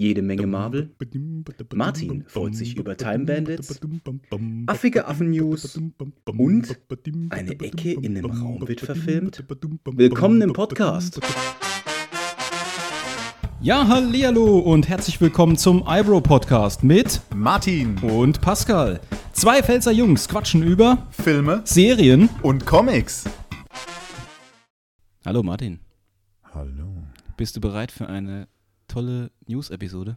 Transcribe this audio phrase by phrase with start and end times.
[0.00, 0.90] jede Menge Marvel.
[1.74, 3.78] Martin freut sich über Time Bandits,
[4.66, 6.64] affige Affen-News und
[7.28, 9.44] eine Ecke in einem Raum wird verfilmt.
[9.84, 11.20] Willkommen im Podcast.
[13.60, 19.00] Ja, hallihallo und herzlich willkommen zum Eyebrow Podcast mit Martin und Pascal.
[19.34, 22.30] Zwei Pfälzer Jungs quatschen über Filme Serien.
[22.42, 23.24] und Comics.
[25.26, 25.78] Hallo Martin,
[26.54, 27.04] Hallo.
[27.36, 28.48] bist du bereit für eine
[28.90, 30.16] tolle News-Episode?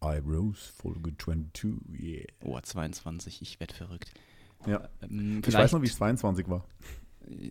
[0.00, 2.24] Eyebrows Folge 22, yeah.
[2.42, 4.12] Oh, 22, ich werd verrückt.
[4.66, 4.88] Ja.
[5.02, 6.64] Ähm, Ich weiß noch, wie es 22 war.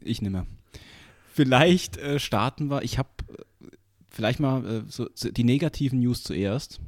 [0.03, 0.45] Ich nimmer.
[1.31, 3.67] Vielleicht äh, starten wir, ich habe äh,
[4.09, 6.79] vielleicht mal äh, so, die negativen News zuerst.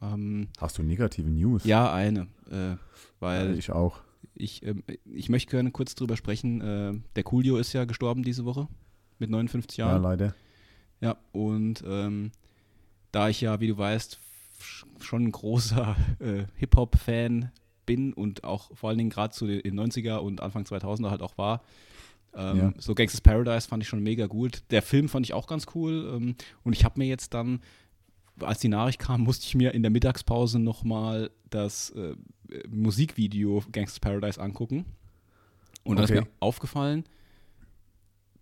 [0.00, 1.64] Ähm, Hast du negative News?
[1.64, 2.76] ja, eine, äh,
[3.20, 4.00] weil ich auch.
[4.34, 6.60] Ich, ähm, ich möchte gerne kurz drüber sprechen.
[6.60, 8.66] Äh, der Coolio ist ja gestorben diese Woche
[9.18, 10.02] mit 59 Ja, Jahren.
[10.02, 10.34] leider.
[11.00, 12.32] Ja, und ähm,
[13.12, 14.18] da ich ja, wie du weißt,
[14.60, 17.50] sch- schon ein großer äh, Hip-Hop-Fan
[17.86, 21.36] bin und auch vor allen Dingen gerade zu den 90er und Anfang 2000er halt auch
[21.38, 21.62] war,
[22.34, 22.72] ähm, Ja.
[22.78, 24.62] so Gangsters Paradise fand ich schon mega gut.
[24.70, 27.60] Der Film fand ich auch ganz cool ähm, und ich habe mir jetzt dann,
[28.40, 32.14] als die Nachricht kam, musste ich mir in der Mittagspause nochmal das äh,
[32.70, 34.84] Musikvideo Gangsters Paradise angucken.
[35.84, 36.20] Und dann ist Okay.
[36.22, 37.04] mir aufgefallen,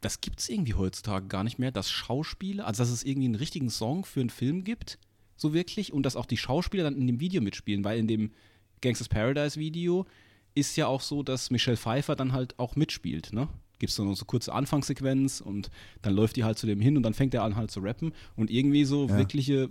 [0.00, 3.34] das gibt es irgendwie heutzutage gar nicht mehr, dass Schauspieler, also dass es irgendwie einen
[3.34, 4.98] richtigen Song für einen Film gibt,
[5.36, 8.32] so wirklich, und dass auch die Schauspieler dann in dem Video mitspielen, weil in dem
[8.80, 10.06] Gangsters Paradise Video
[10.54, 13.48] ist ja auch so, dass Michelle Pfeiffer dann halt auch mitspielt, ne?
[13.78, 15.70] Gibt es so eine so kurze Anfangssequenz und
[16.02, 18.12] dann läuft die halt zu dem hin und dann fängt er an halt zu rappen
[18.36, 19.16] und irgendwie so Ja.
[19.16, 19.70] wirkliche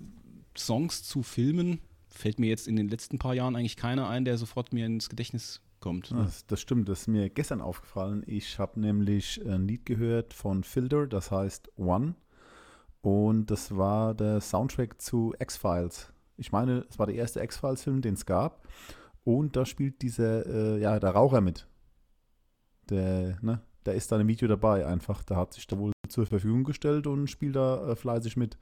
[0.58, 4.38] Songs zu filmen, fällt mir jetzt in den letzten paar Jahren eigentlich keiner ein, der
[4.38, 6.12] sofort mir ins Gedächtnis kommt.
[6.12, 6.24] ne?
[6.24, 8.24] Das, das stimmt, das ist mir gestern aufgefallen.
[8.26, 12.16] Ich habe nämlich ein Lied gehört von Filter, das heißt One.
[13.02, 16.12] Und das war der Soundtrack zu X-Files.
[16.38, 18.68] Ich meine, es war der erste X-Files-Film, den es gab.
[19.24, 21.68] Und da spielt dieser, äh, ja, der Raucher mit.
[22.90, 25.24] Der, ne, der ist da im Video dabei einfach.
[25.24, 28.58] Der hat sich da wohl zur Verfügung gestellt und spielt da äh, fleißig mit.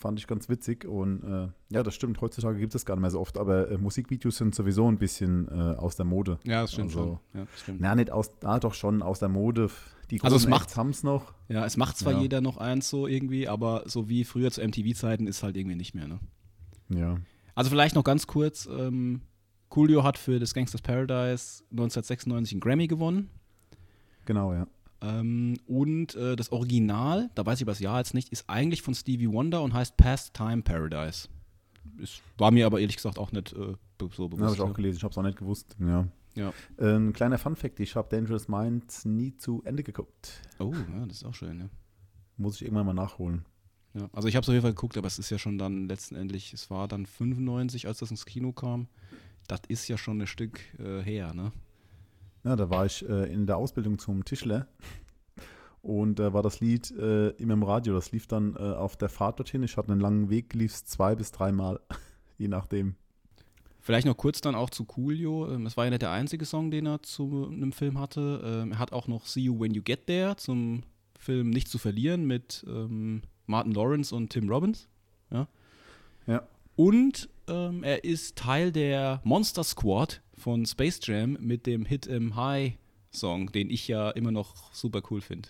[0.00, 2.20] Fand ich ganz witzig und äh, ja, das stimmt.
[2.20, 5.48] Heutzutage gibt es gar nicht mehr so oft, aber äh, Musikvideos sind sowieso ein bisschen
[5.48, 6.38] äh, aus der Mode.
[6.44, 7.40] Ja, das stimmt Also, schon.
[7.40, 7.80] Ja, stimmt.
[7.80, 9.70] Na, nicht aus, ah, doch schon aus der Mode.
[10.12, 11.34] Die Also es macht- haben's noch.
[11.48, 12.20] Ja, es macht zwar Ja.
[12.20, 15.94] jeder noch eins so irgendwie, aber so wie früher zu MTV-Zeiten ist halt irgendwie nicht
[15.96, 16.20] mehr, ne?
[16.90, 17.16] Ja.
[17.56, 19.22] Also vielleicht noch ganz kurz, ähm,
[19.68, 23.30] Coolio hat für das Gangsters Paradise 1996 einen Grammy gewonnen.
[24.26, 24.66] Genau, ja.
[25.00, 28.82] Ähm, und äh, das Original, da weiß ich aber das Jahr jetzt nicht, ist eigentlich
[28.82, 31.28] von Stevie Wonder und heißt Pastime Paradise.
[31.98, 34.54] Ist, war mir aber ehrlich gesagt auch nicht äh, so Ja, habe bewusst.
[34.56, 34.96] ich auch gelesen.
[34.98, 35.76] Ich habe es auch nicht gewusst.
[35.80, 36.06] Ja.
[36.34, 36.52] Ja.
[36.78, 40.40] Ein kleiner Fun-Fact: Ich habe Dangerous Minds nie zu Ende geguckt.
[40.60, 41.68] Oh, ja, das ist auch schön, ja.
[42.36, 43.44] Muss ich irgendwann mal nachholen.
[43.94, 44.08] ja.
[44.12, 46.52] Also ich habe es auf jeden Fall geguckt, aber es ist ja schon dann letztendlich,
[46.52, 48.86] es war dann 95, als das ins Kino kam.
[49.48, 51.50] Das ist ja schon ein Stück äh, her, ne?
[52.44, 54.66] Ja, da war ich äh, in der Ausbildung zum Tischler.
[55.82, 57.94] Und da war das Lied äh, immer im Radio.
[57.94, 59.62] Das lief dann äh, auf der Fahrt dorthin.
[59.62, 61.80] Ich hatte einen langen Weg, lief es zwei bis dreimal,
[62.38, 62.94] je nachdem.
[63.80, 65.50] Vielleicht noch kurz dann auch zu Coolio.
[65.50, 68.42] Ähm, Es war ja nicht der einzige Song, den er zu einem Film hatte.
[68.44, 70.82] Ähm, Er hat auch noch See You When You Get There zum
[71.18, 74.88] Film Nicht zu verlieren mit ähm, Martin Lawrence und Tim Robbins.
[75.30, 75.48] Ja.
[76.26, 76.42] Ja.
[76.76, 82.36] Und ähm, er ist Teil der Monster Squad von Space Jam mit dem Hit im
[82.36, 82.74] High
[83.10, 85.48] Song, den ich ja immer noch super cool finde.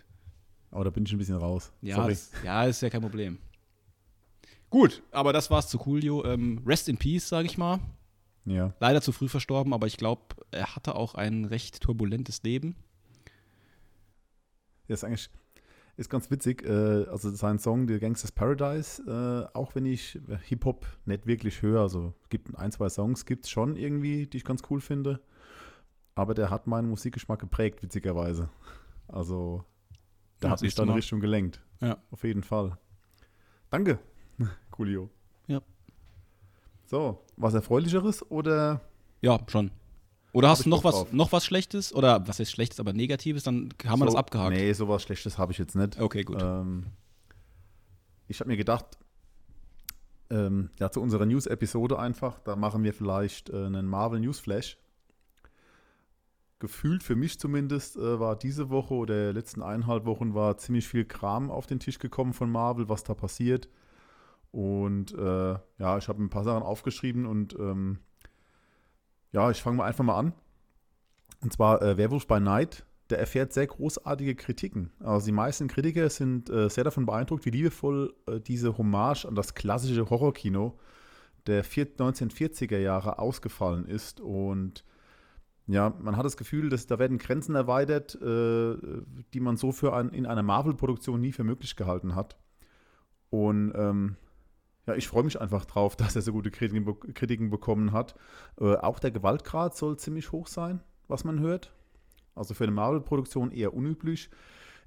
[0.70, 1.72] Aber da bin ich ein bisschen raus.
[1.80, 2.12] Ja, Sorry.
[2.12, 3.38] ist, ja, ist ja kein Problem.
[4.70, 6.24] Gut, aber das war's zu Coolio.
[6.24, 7.80] Ähm, rest in Peace, sage ich mal.
[8.44, 8.72] Ja.
[8.80, 10.22] leider zu früh verstorben, aber ich glaube,
[10.52, 12.76] er hatte auch ein recht turbulentes Leben.
[14.86, 15.28] Das ist eigentlich
[15.98, 16.64] ist ganz witzig.
[16.64, 21.80] Äh, also sein Song The Gangsters Paradise, äh, auch wenn ich Hip-Hop nicht wirklich höre,
[21.82, 25.20] also es gibt ein, zwei Songs, gibt es schon irgendwie, die ich ganz cool finde.
[26.14, 28.48] Aber der hat meinen Musikgeschmack geprägt, witzigerweise.
[29.06, 29.64] Also
[30.40, 30.94] da Ja, hat mich du dann.
[30.94, 31.62] Richtung gelenkt.
[31.80, 31.98] Ja.
[32.10, 32.76] Auf jeden Fall.
[33.70, 33.98] Danke,
[34.70, 35.10] Coolio.
[35.46, 35.60] Ja.
[36.86, 38.80] So, was Erfreulicheres oder
[39.20, 39.70] Ja, schon.
[40.38, 41.12] Oder hast du noch was, drauf.
[41.12, 41.92] noch was Schlechtes?
[41.92, 43.42] Oder was ist Schlechtes, aber Negatives?
[43.42, 44.54] Dann haben wir das abgehakt.
[44.54, 46.00] Nee, sowas Schlechtes habe ich jetzt nicht.
[46.00, 46.40] Okay, gut.
[46.40, 46.86] Ähm,
[48.28, 48.86] ich habe mir gedacht,
[50.30, 54.78] ähm, ja, zu unserer News-Episode einfach, da machen wir vielleicht äh, einen Marvel News Flash.
[56.60, 61.04] Gefühlt für mich zumindest äh, war diese Woche oder letzten eineinhalb Wochen war ziemlich viel
[61.04, 63.68] Kram auf den Tisch gekommen von Marvel, was da passiert.
[64.52, 67.98] Und äh, ja, ich habe ein paar Sachen aufgeschrieben und ähm,
[69.32, 70.32] ja, ich fange mal einfach mal an.
[71.40, 74.90] Und zwar äh, Werewolf by Night der erfährt sehr großartige Kritiken.
[75.00, 79.34] Also die meisten Kritiker sind äh, sehr davon beeindruckt, wie liebevoll äh, diese Hommage an
[79.34, 80.78] das klassische Horrorkino
[81.46, 84.20] der 1940er Jahre ausgefallen ist.
[84.20, 84.84] Und
[85.66, 88.76] ja, man hat das Gefühl, dass da werden Grenzen erweitert, äh,
[89.32, 92.36] die man so für ein, in einer Marvel-Produktion nie für möglich gehalten hat.
[93.30, 94.16] Und ähm,
[94.88, 98.14] ja, ich freue mich einfach drauf, dass er so gute Kritiken, Kritiken bekommen hat.
[98.60, 101.72] Äh, auch der Gewaltgrad soll ziemlich hoch sein, was man hört.
[102.34, 104.30] Also für eine Marvel-Produktion eher unüblich.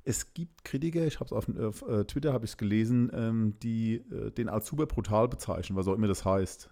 [0.04, 3.98] Es gibt Kritiker, ich habe es auf, auf äh, Twitter habe ich gelesen, ähm, die
[3.98, 6.70] äh, den als super brutal bezeichnen, was auch immer das heißt.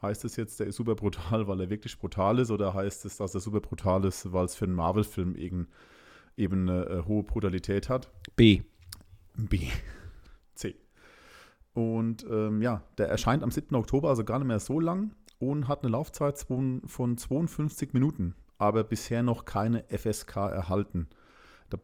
[0.00, 3.18] Heißt es jetzt, der ist super brutal, weil er wirklich brutal ist, oder heißt es,
[3.18, 5.68] dass er super brutal ist, weil es für einen Marvel-Film eben,
[6.36, 8.10] eben eine äh, hohe Brutalität hat?
[8.34, 8.62] B.
[9.36, 9.68] B.
[11.74, 13.74] Und ähm, ja, der erscheint am 7.
[13.74, 18.84] Oktober, also gar nicht mehr so lang und hat eine Laufzeit von 52 Minuten aber
[18.84, 21.08] bisher noch keine FSK erhalten.
[21.68, 21.78] Da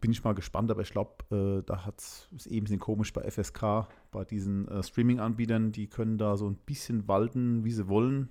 [0.00, 3.30] bin ich mal gespannt, aber ich glaube, äh, da hat es eben ein komisch bei
[3.30, 8.28] FSK, bei diesen äh, Streaming-Anbietern, die können da so ein bisschen walten, wie sie wollen.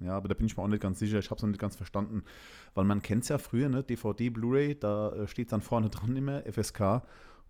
[0.00, 1.20] Ja, aber da bin ich mir auch nicht ganz sicher.
[1.20, 2.24] Ich habe es noch nicht ganz verstanden.
[2.74, 3.84] Weil man kennt es ja früher, ne?
[3.84, 7.02] DVD, Blu-ray, da äh, steht dann vorne dran immer FSK.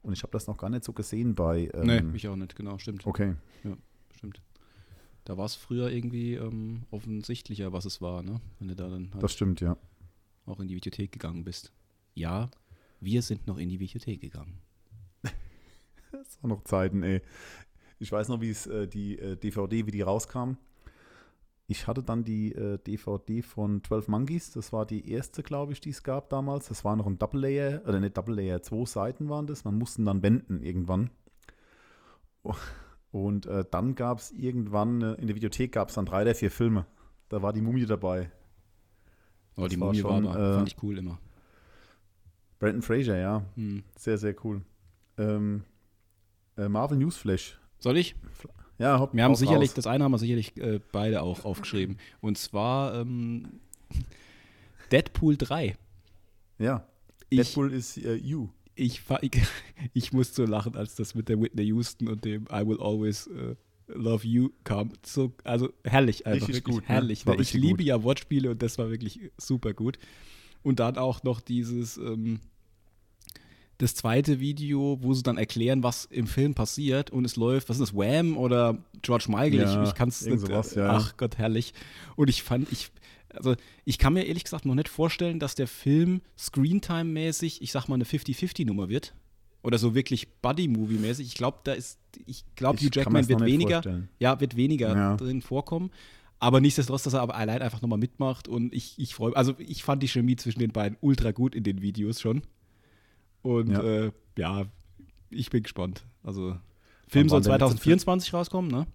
[0.05, 1.71] Und ich habe das noch gar nicht so gesehen bei.
[1.73, 3.07] Ähm, nee, mich auch nicht, genau, stimmt.
[3.07, 3.35] Okay.
[3.65, 3.75] Ja,
[4.15, 4.43] stimmt.
[5.25, 8.43] Da war es früher irgendwie ähm, offensichtlicher, was es war, ne?
[8.59, 9.79] Wenn du da dann halt das stimmt, ja.
[10.45, 11.73] auch in die Videothek gegangen bist.
[12.15, 12.51] Ja,
[13.01, 14.61] wir sind noch in die Videothek gegangen.
[16.13, 17.23] das waren noch Zeiten, ey.
[17.99, 20.59] Ich weiß noch, wie es äh, die äh, DVD, wie die rauskam.
[21.67, 24.51] Ich hatte dann die äh, DVD von 12 Monkeys.
[24.53, 26.69] Das war die erste, glaube ich, die es gab damals.
[26.69, 29.65] Das war noch ein Double Layer, oder nicht Double Layer, zwei Seiten waren das.
[29.65, 31.11] Man musste dann wenden irgendwann.
[33.11, 36.35] Und äh, dann gab es irgendwann, äh, in der Videothek gab es dann drei der
[36.35, 36.87] vier Filme.
[37.31, 38.31] Da war die Mumie dabei.
[39.57, 41.19] Oh, die Mumie war, schon, war äh, fand ich cool immer.
[42.59, 43.45] Brandon Fraser, ja.
[43.55, 43.85] Hm.
[43.97, 44.63] Sehr, sehr cool.
[45.17, 45.65] Ähm,
[46.57, 47.59] äh, Marvel Newsflash.
[47.79, 48.17] Soll ich?
[48.79, 49.75] Ja, hopp, wir haben sicherlich, raus.
[49.75, 51.99] das eine haben wir sicherlich äh, beide auch aufgeschrieben.
[52.21, 53.61] Und zwar ähm,
[54.93, 55.77] Deadpool 3.
[56.59, 56.87] Ja.
[57.31, 59.31] Ich, Deadpool ist uh, You ich, ich,
[59.93, 63.29] ich musste so lachen, als das mit der Whitney Houston und dem I Will Always
[63.29, 63.55] uh,
[63.89, 64.93] Love You kam.
[65.05, 66.89] So, also herrlich, einfach richtig wirklich gut, ne?
[66.89, 67.27] herrlich.
[67.27, 67.37] Ne?
[67.41, 67.87] Ich liebe gut.
[67.87, 69.99] ja Wortspiele und das war wirklich super gut.
[70.63, 72.41] Und dann auch noch dieses, ähm,
[73.79, 77.79] das zweite Video, wo sie dann erklären, was im Film passiert und es läuft, was
[77.79, 79.55] ist das, Wham oder George Michael?
[79.55, 80.41] Ja, ich, ich kann es nicht.
[80.41, 80.91] Sowas, ja.
[80.91, 81.75] Ach Gott, herrlich.
[82.17, 82.91] Und ich fand, ich,
[83.35, 83.55] also
[83.85, 87.97] ich kann mir ehrlich gesagt noch nicht vorstellen, dass der Film Screentime-mäßig, ich sag mal,
[87.97, 89.15] eine 50-50-Nummer wird.
[89.63, 91.27] Oder so wirklich Buddy-Movie-mäßig.
[91.27, 93.83] Ich glaube, da ist, ich glaube, Hugh Jackman wird weniger,
[94.19, 95.17] ja, wird weniger ja.
[95.17, 95.91] drin vorkommen.
[96.39, 99.83] Aber nichtsdestotrotz, dass er aber allein einfach nochmal mitmacht und ich, ich freue also ich
[99.83, 102.43] fand die Chemie zwischen den beiden ultra gut in den Videos schon.
[103.45, 104.65] Und ja, äh, ja
[105.29, 106.05] ich bin gespannt.
[106.23, 106.57] Also,
[107.09, 108.87] Film soll 2024 rauskommen, ne?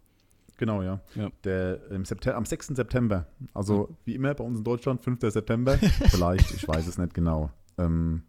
[0.58, 1.00] Genau, ja.
[1.16, 1.30] ja.
[1.46, 2.68] Der, im September, am 6.
[2.68, 3.96] September, also ja.
[4.04, 5.20] wie immer bei uns in Deutschland, 5.
[5.32, 5.78] September,
[6.10, 7.52] vielleicht, ich weiß es nicht genau.
[7.78, 8.24] Ähm,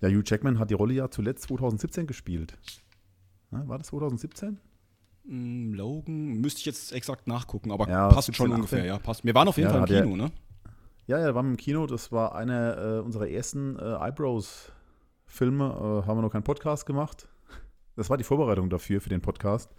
[0.00, 2.56] ja, Hugh Jackman hat die Rolle ja zuletzt 2017 gespielt.
[3.50, 4.58] Na, war das 2017?
[5.24, 8.98] Mm, Logan, müsste ich jetzt exakt nachgucken, aber ja, passt schon ungefähr, ja.
[8.98, 9.24] Passt.
[9.24, 10.32] Wir waren auf jeden Fall im Kino, er, ne?
[11.06, 11.86] Ja, ja, wir waren im Kino.
[11.86, 13.82] Das war einer äh, unserer ersten äh,
[15.32, 15.64] Eyebrows-Filme.
[15.64, 17.28] Äh, haben wir noch keinen Podcast gemacht.
[17.96, 19.70] Das war die Vorbereitung dafür, für den Podcast.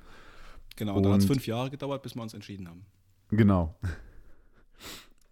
[0.76, 2.86] Genau, und dann hat es fünf Jahre gedauert, bis wir uns entschieden haben.
[3.30, 3.76] Genau.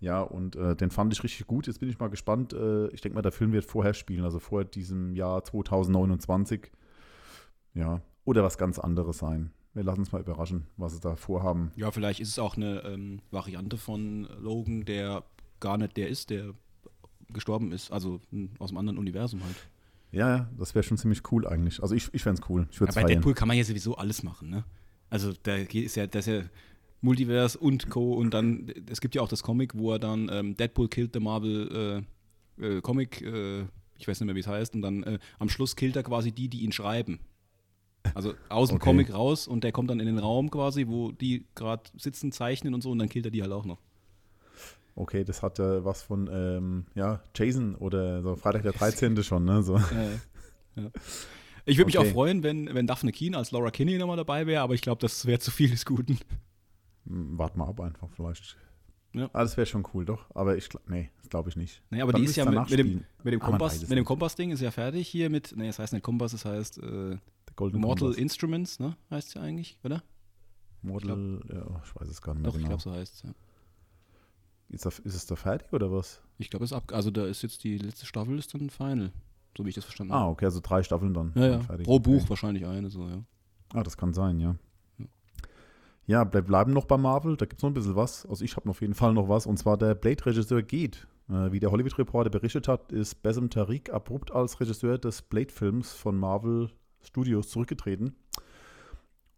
[0.04, 1.68] Ja, und äh, den fand ich richtig gut.
[1.68, 2.54] Jetzt bin ich mal gespannt.
[2.54, 6.72] Äh, ich denke mal, der Film wird vorher spielen, also vor diesem Jahr 2029.
[7.76, 9.52] Ja, oder was ganz anderes sein.
[9.76, 11.72] Wir lassen uns mal überraschen, was sie da vorhaben.
[11.76, 15.24] Ja, vielleicht ist es auch eine ähm, Variante von Logan, der
[15.60, 16.56] gar nicht der ist, der
[17.30, 18.22] gestorben ist, also
[18.58, 19.70] aus einem anderen Universum halt.
[20.12, 21.82] Ja, ja, das wäre schon ziemlich cool eigentlich.
[21.82, 22.68] Also ich, ich fände es cool.
[22.72, 23.08] Ich ja, bei feiern.
[23.08, 24.66] Deadpool kann man ja sowieso alles machen, ne?
[25.10, 26.50] Also da ist ja, das ist ja
[27.02, 28.14] Multiverse und Co.
[28.14, 31.20] Und dann, es gibt ja auch das Comic, wo er dann ähm, Deadpool killt the
[31.20, 32.06] Marvel
[32.60, 33.62] äh, äh, Comic, äh,
[33.98, 36.32] ich weiß nicht mehr, wie es heißt, und dann äh, am Schluss killt er quasi
[36.32, 37.20] die, die ihn schreiben.
[38.16, 38.86] Also aus dem okay.
[38.86, 42.74] Comic raus und der kommt dann in den Raum quasi, wo die gerade sitzen, zeichnen
[42.74, 43.80] und so und dann killt er die halt auch noch.
[44.96, 49.24] Okay, das hat äh, was von ähm, ja, Jason oder so Freitag der 13.
[49.24, 49.64] schon, ne?
[49.64, 49.78] So.
[49.78, 49.84] Ja,
[50.76, 50.92] ja.
[51.66, 52.00] Ich würde okay.
[52.00, 54.82] mich auch freuen, wenn, wenn Daphne Keen als Laura Kinney nochmal dabei wäre, aber ich
[54.82, 56.18] glaube, das wäre zu viel des Guten.
[57.08, 58.58] Hm, wart mal ab einfach, vielleicht.
[59.14, 59.30] Ja.
[59.34, 60.26] Ah, das wäre schon cool, doch.
[60.34, 61.82] Aber ich nee, das glaube ich nicht.
[61.90, 64.52] Nee, aber Dann die ist ja mit, mit, dem, mit dem Kompass, mit dem Kompass-Ding
[64.52, 67.18] ist ja fertig hier mit, nee, das heißt nicht Kompass, das heißt äh,
[67.60, 68.16] Mortal Kompass.
[68.16, 68.96] Instruments, ne?
[69.10, 70.02] Heißt es ja eigentlich, oder?
[70.82, 72.52] Mortal, ich glaub, ja, ich weiß es gar nicht mehr.
[72.52, 72.76] Doch, genau.
[72.76, 73.30] ich glaube, so heißt es, ja.
[74.72, 76.22] Ist, das, ist es da fertig oder was?
[76.38, 76.92] Ich glaube, es ab.
[76.94, 79.12] Also da ist jetzt die letzte Staffel ist dann Final,
[79.58, 80.32] so wie ich das verstanden Ah, habe.
[80.32, 81.32] okay, also drei Staffeln dann.
[81.36, 81.60] Ja, ja.
[81.60, 81.86] Fertig.
[81.86, 82.30] Pro Buch Okay.
[82.30, 83.24] wahrscheinlich eine, so, ja.
[83.74, 84.56] Ah, das kann sein, ja.
[86.08, 86.32] Ja.
[86.34, 87.38] Wir bleiben noch bei Marvel.
[87.38, 88.26] Da gibt es noch ein bisschen was.
[88.26, 89.46] Also ich habe auf jeden Fall noch was.
[89.46, 91.08] Und zwar der Blade-Regisseur geht.
[91.30, 96.18] Äh, wie der Hollywood-Reporter berichtet hat, ist Bassem Tariq abrupt als Regisseur des Blade-Films von
[96.18, 96.70] Marvel
[97.02, 98.16] Studios zurückgetreten.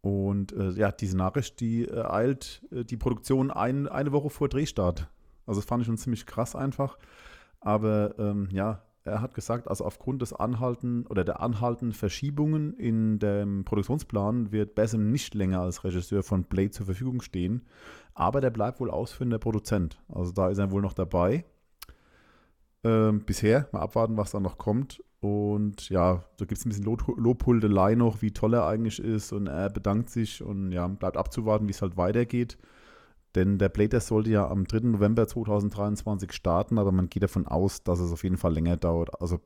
[0.01, 4.49] Und äh, ja, diese Nachricht, die äh, eilt äh, die Produktion ein, eine Woche vor
[4.49, 5.07] Drehstart.
[5.45, 6.97] Also das fand ich schon ziemlich krass einfach.
[7.59, 13.19] Aber ähm, ja, er hat gesagt, also aufgrund des Anhalten oder der anhaltenden Verschiebungen in
[13.19, 17.63] dem Produktionsplan wird Bassem nicht länger als Regisseur von Blade zur Verfügung stehen.
[18.13, 20.01] Aber der bleibt wohl ausführender Produzent.
[20.07, 21.43] Also da ist er wohl noch dabei.
[22.85, 25.03] Ähm, bisher, mal abwarten, was da noch kommt.
[25.19, 29.33] Und ja, da gibt es ein bisschen Lob Lobhuldelei noch, wie toll er eigentlich ist.
[29.33, 32.57] Und er bedankt sich und ja, bleibt abzuwarten, wie es halt weitergeht.
[33.35, 34.79] Denn der Blade Test sollte ja am 3.
[34.81, 39.21] November 2023 starten, aber man geht davon aus, dass es auf jeden Fall länger dauert.
[39.21, 39.39] Also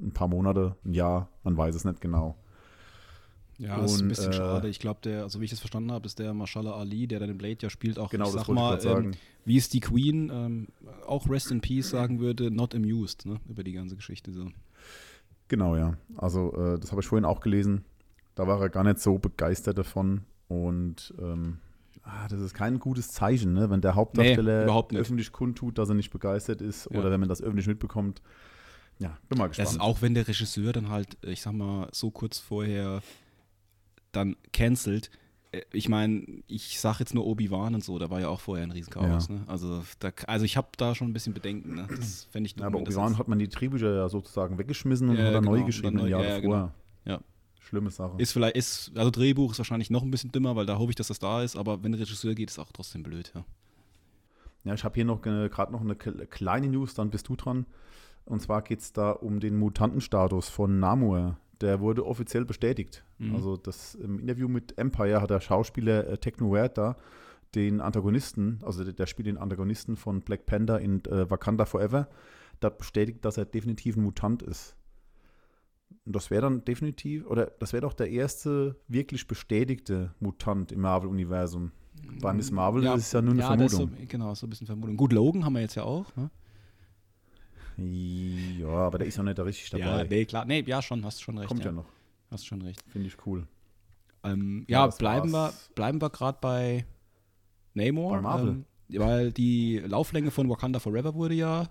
[0.00, 2.36] ein paar Monate, ein Jahr, man weiß es nicht genau.
[3.58, 4.68] Ja, das ist ein Und, bisschen äh, schade.
[4.68, 7.28] Ich glaube, der, also wie ich das verstanden habe, ist der Mashallah Ali, der dann
[7.28, 9.10] den Blade ja spielt, auch, Genau, ich das sag mal, ich ähm,
[9.44, 10.68] wie es die Queen ähm,
[11.06, 14.46] auch Rest in Peace sagen würde, not amused, ne, über die ganze Geschichte so.
[15.48, 15.94] Genau, ja.
[16.16, 17.84] Also äh, das habe ich vorhin auch gelesen.
[18.36, 20.20] Da war er gar nicht so begeistert davon.
[20.46, 21.58] Und ähm,
[22.08, 23.70] ah, das ist kein gutes Zeichen, ne?
[23.70, 25.00] wenn der Hauptdarsteller überhaupt nicht.
[25.00, 26.98] öffentlich kundtut, dass er nicht begeistert ist Ja.
[26.98, 28.20] oder wenn man das öffentlich mitbekommt.
[28.98, 29.76] Ja, bin mal Das gespannt.
[29.76, 33.00] ist auch, wenn der Regisseur dann halt, ich sag mal, so kurz vorher
[34.12, 35.10] dann cancelt.
[35.52, 38.64] Äh, Ich meine, ich sag jetzt nur Obi-Wan und so, da war ja auch vorher
[38.64, 39.28] ein Riesenchaos.
[39.28, 39.34] Ja.
[39.36, 39.44] Ne?
[39.46, 41.74] Also, da, also ich habe da schon ein bisschen Bedenken.
[41.76, 41.86] Ne?
[41.96, 45.08] Das fände ich dumm, ja, aber das Obi-Wan hat man die Drehbücher ja sozusagen weggeschmissen
[45.08, 46.72] und Ja, hat dann genau, neu geschrieben dann ein neu- Jahr ja, davor.
[47.04, 47.20] Ja.
[47.68, 48.14] Schlimme Sache.
[48.18, 50.96] Ist vielleicht, ist, also Drehbuch ist wahrscheinlich noch ein bisschen dümmer, weil da hoffe ich,
[50.96, 53.44] dass das da ist, aber wenn Regisseur geht, ist auch trotzdem blöd, ja.
[54.64, 57.66] Ja, ich habe hier noch gerade noch eine kle- kleine News, dann bist du dran.
[58.24, 61.38] Und zwar geht es da um den Mutantenstatus von Namor.
[61.60, 63.04] Der wurde offiziell bestätigt.
[63.18, 63.34] Mhm.
[63.34, 66.96] Also das im Interview mit Empire hat der Schauspieler äh, Techno Huerta
[67.54, 72.08] den Antagonisten, also der, der spielt den Antagonisten von Black Panther in äh, Wakanda Forever,
[72.62, 74.76] hat bestätigt, dass er definitiv ein Mutant ist.
[76.04, 80.80] Und das wäre dann definitiv, oder das wäre doch der erste wirklich bestätigte Mutant im
[80.80, 81.72] Marvel-Universum.
[82.20, 83.98] Bei Miss Marvel ist es ja nur eine ja, das ist Vermutung.
[84.00, 84.96] So, genau, so ein bisschen Vermutung.
[84.96, 86.06] Gut, Logan haben wir jetzt ja auch.
[86.16, 86.30] Ne?
[88.58, 89.84] Ja, aber der ist noch nicht da richtig dabei.
[89.84, 90.44] Ja, nee, klar.
[90.44, 91.48] Nee, ja, schon, hast schon recht.
[91.48, 91.72] Kommt ja, ja.
[91.72, 91.86] noch.
[92.30, 92.82] Hast schon recht.
[92.88, 93.46] Finde ich cool.
[94.24, 96.86] Ähm, Ja, ja, das bleiben, wir, bleiben wir gerade bei
[97.74, 98.12] Namor.
[98.12, 98.48] Bei Marvel.
[98.48, 98.64] Ähm,
[99.00, 101.68] weil die Lauflänge von Wakanda Forever wurde ja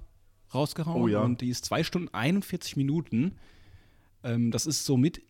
[0.54, 1.02] rausgehauen.
[1.02, 1.22] Oh ja.
[1.22, 3.38] Und die ist 2 Stunden 41 Minuten.
[4.24, 5.22] Ähm, das ist somit,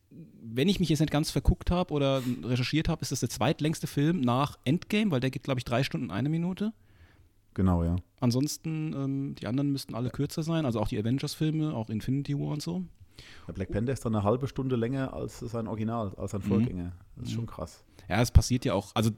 [0.42, 3.88] wenn ich mich jetzt nicht ganz verguckt habe oder recherchiert habe, ist das der zweitlängste
[3.88, 6.74] Film nach Endgame, weil der geht, glaube ich, 3 Stunden eine Minute.
[7.54, 7.96] Genau, ja.
[8.20, 12.50] Ansonsten, ähm, die anderen müssten alle kürzer sein, also auch die Avengers-Filme, auch Infinity War
[12.50, 12.84] und so.
[13.48, 16.92] Der Black Panther ist dann eine halbe Stunde länger als sein Original, als sein Vorgänger.
[17.16, 17.84] Das ist schon krass.
[18.08, 19.10] Ja, es passiert ja auch, also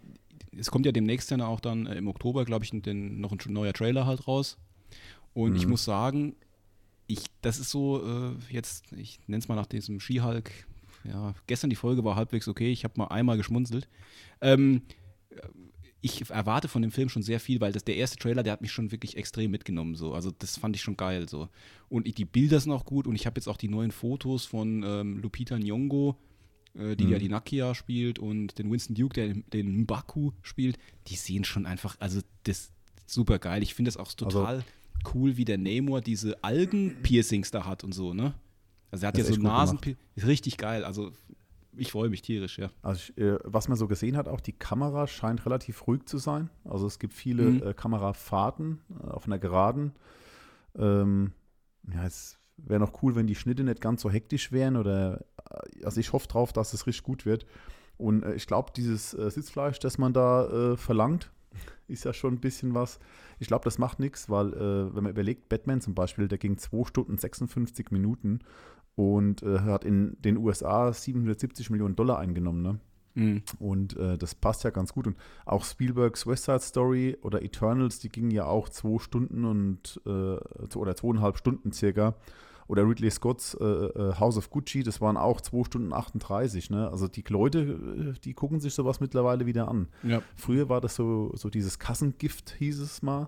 [0.57, 3.53] es kommt ja demnächst dann auch dann äh, im Oktober, glaube ich, den, noch ein
[3.53, 4.57] neuer Trailer halt raus.
[5.33, 5.71] Und ich Mhm.
[5.71, 6.35] muss sagen,
[7.09, 10.51] ich, das ist so, äh, jetzt, ich nenne es mal nach diesem Skihulk,
[11.03, 13.89] ja, gestern die Folge war halbwegs okay, ich habe mal einmal geschmunzelt.
[14.41, 14.83] Ähm,
[16.01, 18.61] ich erwarte von dem Film schon sehr viel, weil das der erste Trailer, der hat
[18.61, 19.95] mich schon wirklich extrem mitgenommen.
[19.95, 20.13] So.
[20.13, 21.27] Also das fand ich schon geil.
[21.27, 21.49] So.
[21.89, 24.45] Und ich- die Bilder sind auch gut und ich habe jetzt auch die neuen Fotos
[24.45, 26.15] von ähm, Lupita Nyong'o,
[26.75, 27.11] äh, die Mhm.
[27.11, 30.77] ja die Nakia spielt und den Winston Duke, der den- Mbaku spielt.
[31.07, 32.71] Die sehen schon einfach, also das
[33.05, 33.61] super geil.
[33.63, 34.63] Ich finde das auch total
[35.13, 38.33] cool, wie der Namor diese Algen-Piercings da hat und so, ne?
[38.91, 39.79] Also er hat Das ja so Nasen,
[40.15, 40.83] ist richtig geil.
[40.83, 41.11] Also
[41.77, 42.69] ich freue mich tierisch, ja.
[42.81, 46.17] Also ich, äh, was man so gesehen hat, auch die Kamera scheint relativ ruhig zu
[46.17, 46.49] sein.
[46.65, 47.63] Also es gibt viele Mhm.
[47.63, 49.93] äh, Kamerafahrten äh, auf einer Geraden.
[50.77, 51.33] Ähm,
[51.93, 55.85] ja, es wäre noch cool, wenn die Schnitte nicht ganz so hektisch wären oder äh,
[55.85, 57.45] also ich hoffe drauf, dass es richtig gut wird.
[57.97, 61.31] Und äh, ich glaube, dieses äh, Sitzfleisch, das man da verlangt,
[61.87, 62.99] ist ja schon ein bisschen was.
[63.39, 66.57] Ich glaube, das macht nichts, weil äh, wenn man überlegt, Batman zum Beispiel, der ging
[66.57, 68.39] 2 Stunden 56 Minuten
[68.95, 72.61] und äh, hat in den USA 770 Millionen Dollar eingenommen.
[72.61, 72.79] Ne?
[73.15, 73.43] Mhm.
[73.59, 75.07] Und äh, das passt ja ganz gut.
[75.07, 80.01] Und auch Spielbergs West Side Story oder Eternals, die gingen ja auch zwei Stunden und
[80.05, 82.15] äh, oder zweieinhalb Stunden circa.
[82.69, 86.69] Oder Ridley Scotts äh, äh, House of Gucci, das waren auch 2 Stunden 38.
[86.69, 86.87] Ne?
[86.89, 89.87] Also die Leute, äh, die gucken sich sowas mittlerweile wieder an.
[90.03, 90.21] Ja.
[90.35, 93.27] Früher war das so, so dieses Kassengift, hieß es mal.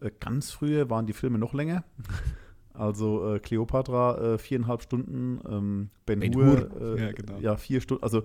[0.00, 1.84] Äh, ganz früher waren die Filme noch länger.
[2.78, 6.80] Also äh, Cleopatra äh, viereinhalb Stunden, ähm, Ben, Hur, Hur.
[6.98, 7.38] äh, Ja, genau.
[7.38, 8.02] ja, vier Stunden.
[8.02, 8.24] Also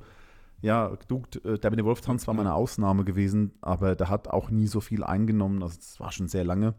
[0.62, 4.28] Ja, du, äh, der mit dem Wolftanz war mal eine Ausnahme gewesen, aber der hat
[4.28, 5.64] auch nie so viel eingenommen.
[5.64, 6.74] Also das war schon sehr lange.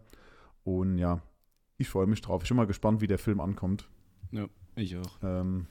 [0.64, 1.22] Und ja,
[1.82, 2.42] ich freue mich drauf.
[2.42, 3.88] Ich bin mal gespannt, wie der Film ankommt.
[4.30, 4.46] Ja,
[4.76, 5.18] ich auch.
[5.22, 5.66] Ähm,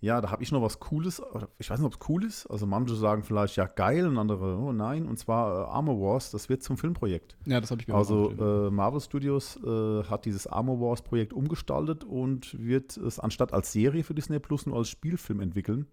[0.00, 1.20] ja, da habe ich noch was Cooles.
[1.58, 2.46] Ich weiß nicht, ob es cool ist.
[2.46, 5.06] Also manche sagen vielleicht, ja, geil, und andere, oh nein.
[5.06, 7.36] Und zwar äh, Armor Wars, das wird zum Filmprojekt.
[7.46, 11.32] Ja, das habe ich mir Also äh, Marvel Studios äh, hat dieses Armor Wars Projekt
[11.32, 15.86] umgestaltet und wird es anstatt als Serie für Disney Plus nur als Spielfilm entwickeln,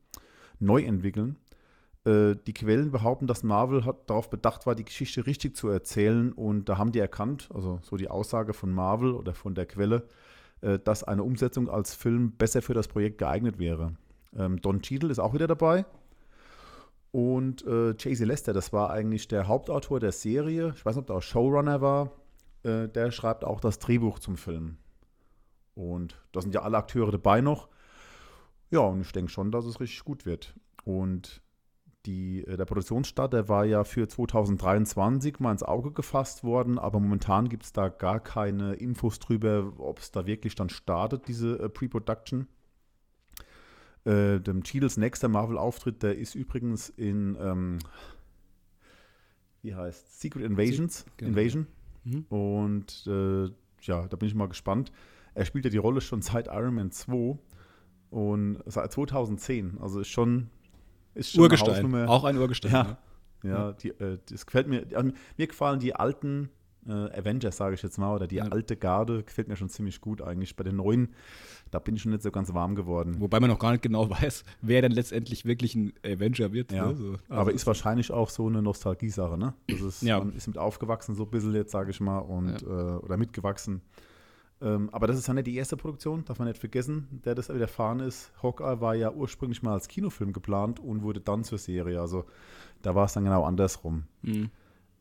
[0.59, 1.37] neu entwickeln.
[2.05, 6.31] Äh, die Quellen behaupten, dass Marvel hat, darauf bedacht war, die Geschichte richtig zu erzählen
[6.31, 10.07] und da haben die erkannt, also so die Aussage von Marvel oder von der Quelle,
[10.61, 13.95] äh, dass eine Umsetzung als Film besser für das Projekt geeignet wäre.
[14.37, 15.85] Ähm, Don Cheadle ist auch wieder dabei.
[17.11, 20.73] Und äh, Jay-Z Lester, das war eigentlich der Hauptautor der Serie.
[20.75, 22.11] Ich weiß nicht, ob der auch Showrunner war.
[22.63, 24.77] Äh, der schreibt auch das Drehbuch zum Film.
[25.75, 27.69] Und da sind ja alle Akteure dabei noch.
[28.69, 30.55] Ja, und ich denke schon, dass es richtig gut wird.
[30.83, 31.41] Und
[32.05, 36.99] die, äh, der Produktionsstart, der war ja für 2023 mal ins Auge gefasst worden, aber
[36.99, 41.59] momentan gibt es da gar keine Infos drüber, ob es da wirklich dann startet, diese
[41.59, 42.47] äh, Pre-Production.
[44.05, 47.79] Äh, dem Cheadles nächster Marvel-Auftritt, der ist übrigens in, ähm,
[49.63, 51.31] wie heißt Secret Invasions, genau.
[51.31, 51.67] Invasion.
[52.03, 52.25] Mhm.
[52.29, 53.49] Und äh,
[53.81, 54.91] ja, da bin ich mal gespannt.
[55.33, 57.37] Er spielt ja die Rolle schon seit Iron Man 2
[58.09, 59.79] und seit 2010.
[59.81, 60.49] Also ist schon,
[61.15, 61.75] ist schon eine Urgestein.
[61.75, 62.09] Hausnummer.
[62.09, 62.71] Auch ein Urgestein.
[62.71, 62.83] Ja.
[62.83, 62.97] ne?
[63.49, 64.85] Ja, die, äh, das gefällt mir.
[64.95, 66.49] also mir gefallen die alten
[66.87, 68.45] äh, Avengers, sage ich jetzt mal, oder die Ja.
[68.45, 70.55] alte Garde, gefällt mir schon ziemlich gut eigentlich.
[70.55, 71.09] Bei den neuen,
[71.71, 73.15] da bin ich schon nicht so ganz warm geworden.
[73.19, 76.71] Wobei man noch gar nicht genau weiß, wer dann letztendlich wirklich ein Avenger wird.
[76.71, 76.87] Ja.
[76.87, 76.95] Ne?
[76.95, 77.09] So.
[77.11, 79.53] Also Aber ist wahrscheinlich auch so eine Nostalgie-Sache, ne?
[79.67, 80.19] Das ist, Ja.
[80.19, 83.81] Man ist mit aufgewachsen, so ein bisschen jetzt, sage ich mal, und, äh, oder mitgewachsen.
[84.65, 87.49] Ähm, aber das ist ja nicht die erste Produktion, darf man nicht vergessen, der das
[87.49, 88.31] widerfahren ist.
[88.41, 92.01] Hawkeye war ja ursprünglich mal als Kinofilm geplant und wurde dann zur Serie.
[92.01, 92.25] Also
[92.81, 94.05] da war es dann genau andersrum.
[94.23, 94.49] Mhm.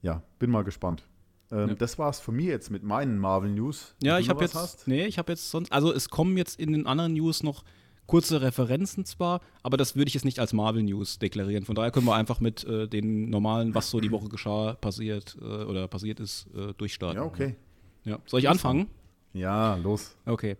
[0.02, 1.09] Ja, bin mal gespannt.
[1.50, 1.75] Ähm, Ja.
[1.76, 3.94] Das war es von mir jetzt mit meinen Marvel News.
[4.02, 4.87] Ja, ich habe jetzt, Hast?
[4.87, 7.64] nee, ich habe jetzt sonst, also es kommen jetzt in den anderen News noch
[8.06, 11.64] kurze Referenzen zwar, aber das würde ich jetzt nicht als Marvel News deklarieren.
[11.64, 15.38] Von daher können wir einfach mit äh, den normalen, was so die Woche geschah, passiert
[15.40, 17.16] äh, oder passiert ist, äh, durchstarten.
[17.16, 17.56] Ja, okay.
[18.04, 18.19] Ja.
[18.26, 18.89] Soll ich anfangen?
[19.34, 20.16] Ja, los.
[20.25, 20.56] Okay.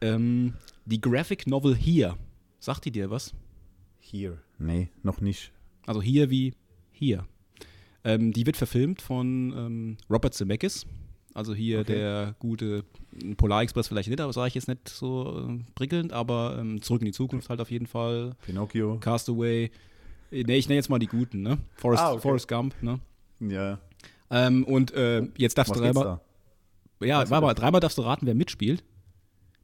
[0.00, 0.54] Ähm,
[0.86, 2.16] die Graphic Novel Here,
[2.60, 3.34] sagt die dir was?
[4.00, 4.38] Hier.
[4.58, 5.52] Nee, noch nicht.
[5.86, 6.54] Also hier wie
[6.92, 7.26] hier.
[8.04, 10.86] Ähm, die wird verfilmt von ähm, Robert Zemeckis.
[11.34, 11.94] Also hier Okay.
[11.94, 12.84] der gute
[13.36, 17.00] Polar Express vielleicht nicht, aber sage ich jetzt nicht so äh, prickelnd, aber ähm, zurück
[17.02, 18.36] in die Zukunft halt auf jeden Fall.
[18.46, 18.98] Pinocchio.
[19.00, 19.70] Castaway.
[20.30, 21.58] Nee, ich nenne jetzt mal die guten, ne?
[21.76, 22.20] Forrest, Ah, okay.
[22.22, 23.00] Forrest Gump, ne?
[23.40, 23.78] Ja.
[24.30, 26.04] Ähm, und äh, jetzt darfst Was du dreimal.
[26.04, 26.20] da?
[27.00, 28.84] Ja, warte mal, dreimal darfst du raten, wer mitspielt.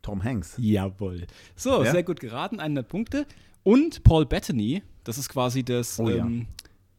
[0.03, 0.55] Tom Hanks.
[0.59, 1.27] Jawohl.
[1.57, 1.91] So, Ja?
[1.93, 3.27] sehr gut geraten, 100 Punkte.
[3.63, 6.17] Und Paul Bettany, das ist quasi das, Oh ja.
[6.25, 6.47] ähm,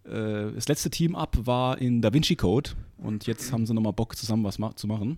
[0.05, 4.15] äh, das letzte Team-Up war in Da Vinci Code und jetzt haben sie nochmal Bock,
[4.15, 5.17] zusammen was ma zu machen.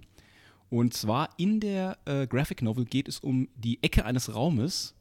[0.69, 4.95] Und zwar in der äh, Graphic Novel geht es um die Ecke eines Raumes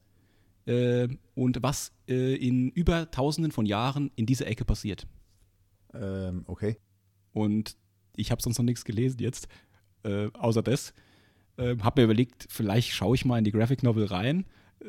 [0.66, 5.06] äh, und was äh, in über tausenden von Jahren in dieser Ecke passiert.
[5.94, 6.76] Ähm, okay.
[7.32, 7.76] Und
[8.16, 9.48] ich habe sonst noch nichts gelesen jetzt,
[10.04, 10.92] äh, außer das.
[11.56, 14.44] Äh, habe mir überlegt, vielleicht schaue ich mal in die Graphic Novel rein,
[14.80, 14.86] äh,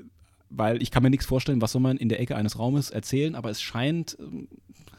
[0.49, 3.35] weil ich kann mir nichts vorstellen, was soll man in der Ecke eines Raumes erzählen,
[3.35, 4.47] aber es scheint ähm,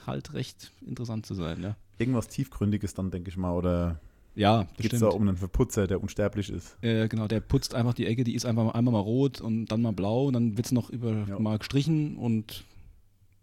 [0.07, 1.63] halt recht interessant zu sein.
[1.63, 3.53] Ja, Irgendwas Tiefgründiges dann, denke ich mal.
[3.55, 4.01] Oder
[4.35, 6.77] ja geht es da um einen Verputzer, der unsterblich ist?
[6.83, 9.81] Äh, genau, der putzt einfach die Ecke, die ist einfach einmal mal rot und dann
[9.81, 11.39] mal blau und dann wird es noch über Ja.
[11.39, 12.65] mal gestrichen und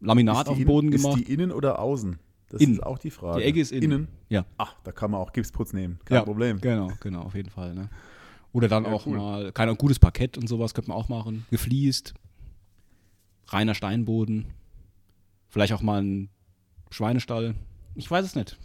[0.02, 1.20] Laminat Ist auf dem in- Boden ist gemacht.
[1.20, 2.20] die innen oder außen?
[2.52, 2.74] Das Innen.
[2.74, 3.40] ist auch die Frage.
[3.40, 4.08] Die Ecke ist innen.
[4.30, 4.46] Ja.
[4.58, 6.00] Ach, da kann man auch Gipsputz nehmen.
[6.06, 6.60] Kein Ja, Problem.
[6.60, 7.74] Genau, genau, auf jeden Fall.
[7.74, 7.90] Ne?
[8.52, 9.18] Oder dann Ja, auch cool.
[9.18, 11.46] mal, kein gutes Parkett und sowas könnte man auch machen.
[11.50, 12.14] Gefliest,
[13.48, 14.48] reiner Steinboden,
[15.48, 16.30] vielleicht auch mal ein
[16.90, 17.56] Schweinestall.
[17.96, 18.58] Ich weiß es nicht.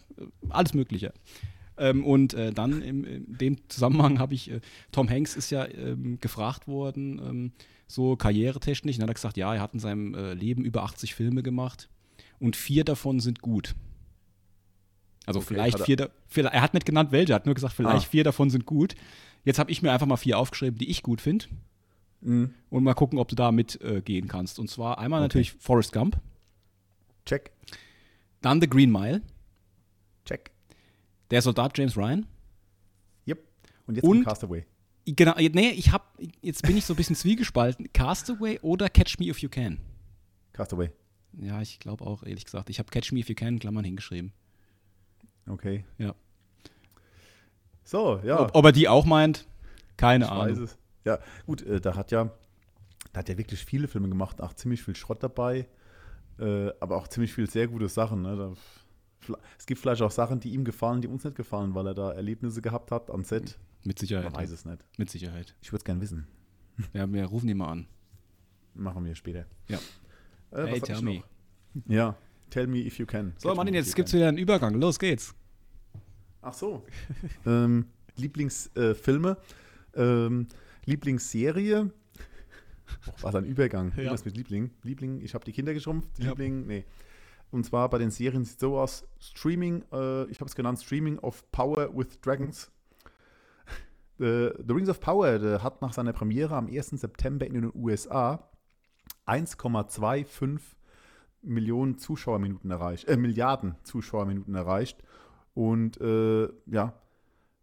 [0.49, 1.13] Alles Mögliche.
[1.79, 4.61] Ähm, und äh, dann im, in dem Zusammenhang habe ich, äh,
[4.93, 7.53] Tom Hanks ist ja ähm, gefragt worden, ähm,
[7.87, 11.15] so karrieretechnisch, und hat er gesagt, ja, er hat in seinem äh, Leben über 80
[11.15, 11.89] Filme gemacht
[12.41, 13.75] und vier davon sind gut.
[15.27, 17.55] Also Okay, vielleicht er- vier, da, vielleicht, er hat nicht genannt welche, er hat nur
[17.55, 18.11] gesagt, vielleicht Ah.
[18.11, 18.95] vier davon sind gut.
[19.45, 21.47] Jetzt habe ich mir einfach mal vier aufgeschrieben, die ich gut finde
[22.21, 22.55] Mhm.
[22.71, 24.59] und mal gucken, ob du da mitgehen äh, kannst.
[24.59, 25.25] Und zwar einmal Okay.
[25.25, 26.21] natürlich Forrest Gump,
[27.25, 27.51] Check.
[28.41, 29.23] dann The Green Mile,
[30.25, 30.51] Check.
[31.31, 32.27] der Soldat James Ryan.
[33.27, 33.39] Yep.
[33.87, 34.65] Und jetzt Und- Castaway.
[35.09, 36.05] Genau, nee, ich habe
[36.43, 37.93] jetzt bin ich so ein bisschen zwiegespalten.
[37.93, 39.79] Castaway oder Catch Me If You Can.
[40.53, 40.91] Castaway.
[41.39, 42.71] Ja, ich glaube auch, ehrlich gesagt.
[42.71, 44.33] Ich habe Catch Me If You Can in Klammern hingeschrieben.
[45.47, 45.85] Okay.
[45.99, 46.15] Ja.
[47.85, 48.41] So, ja.
[48.41, 49.47] Ob, ob er die auch meint,
[49.97, 50.65] keine ich weiß Ahnung.
[50.65, 50.79] es.
[51.05, 52.33] Ja, gut, äh, da hat ja,
[53.13, 55.69] da hat ja wirklich viele Filme gemacht, auch ziemlich viel Schrott dabei.
[56.39, 58.23] Äh, aber auch ziemlich viel sehr gute Sachen.
[58.23, 58.37] Ne?
[58.37, 61.95] Da, es gibt vielleicht auch Sachen, die ihm gefallen, die uns nicht gefallen, weil er
[61.95, 63.59] da Erlebnisse gehabt hat am Set.
[63.85, 64.33] Mit Sicherheit.
[64.33, 64.85] Man weiß es nicht.
[64.99, 65.55] Mit Sicherheit.
[65.63, 66.27] Ich würde es gerne wissen.
[66.93, 67.87] Ja, wir rufen ihn mal an.
[68.75, 69.47] Machen wir später.
[69.69, 69.79] Ja.
[70.51, 71.17] Äh, Hey, tell me.
[71.75, 71.83] noch?
[71.87, 72.17] Ja,
[72.51, 73.35] tell me if you can.
[73.39, 74.75] So, Martin, jetzt gibt's wieder einen Übergang.
[74.81, 75.35] Los geht's.
[76.43, 76.85] Ach so.
[77.47, 79.37] ähm, Lieblingsfilme.
[79.95, 80.47] Äh, ähm,
[80.85, 81.91] Lieblingsserie.
[83.09, 83.91] Oh, was ein Übergang.
[83.97, 84.03] Ja.
[84.05, 84.71] Irgendwas mit Liebling.
[84.83, 86.09] Liebling, ich habe die Kinder geschrumpft.
[86.19, 86.31] Ja.
[86.31, 86.85] Liebling, nee.
[87.51, 90.81] Und zwar bei den Serien sieht es so aus: Streaming, äh, ich habe es genannt,
[90.81, 92.71] Streaming of Power with Dragons.
[94.19, 96.91] The, The Rings of Power hat nach seiner Premiere am 1.
[96.91, 98.49] September in den USA
[99.27, 100.61] 1,25
[101.43, 105.03] Millionen Zuschauerminuten erreicht, äh, Milliarden Zuschauerminuten erreicht.
[105.55, 106.95] Und äh, ja,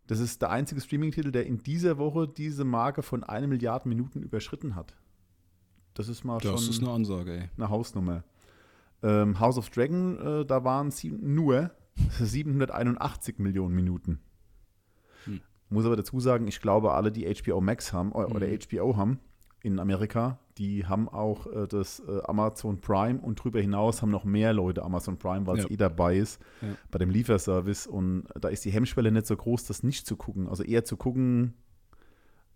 [0.08, 4.22] das ist der einzige Streaming-Titel, der in dieser Woche diese Marke von einer Milliarde Minuten
[4.22, 4.96] überschritten hat.
[5.94, 7.50] Das ist mal Das schon ist eine Ansage, ey.
[7.56, 8.24] eine Hausnummer.
[9.04, 11.72] Ähm, House of Dragon, äh, da waren es nur
[12.20, 14.20] 781 Millionen Minuten.
[15.26, 15.42] Hm.
[15.70, 18.60] Muss aber dazu sagen, ich glaube, alle, die HBO Max haben äh, oder Mhm.
[18.70, 19.20] HBO haben
[19.64, 24.26] in Amerika, die haben auch äh, das äh, Amazon Prime und darüber hinaus haben noch
[24.26, 25.70] mehr Leute Amazon Prime, weil es Ja.
[25.72, 26.68] eh dabei ist Ja.
[26.92, 27.88] bei dem Lieferservice.
[27.88, 30.48] Und da ist die Hemmschwelle nicht so groß, das nicht zu gucken.
[30.50, 31.54] Also eher zu gucken,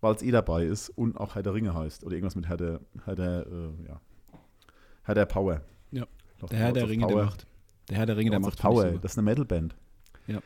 [0.00, 2.04] weil es eh dabei ist und auch Herr der Ringe heißt.
[2.04, 4.00] Oder irgendwas mit Herr der, Herr der, äh, ja.
[5.02, 5.62] Herr der Power.
[5.90, 6.06] Ja.
[6.50, 7.24] Der Herr der Ringe, der Power.
[7.24, 7.46] macht.
[7.88, 8.92] Der Herr der Ringe, der macht Power.
[9.00, 9.74] Das ist eine Metalband.
[10.26, 10.40] Ja.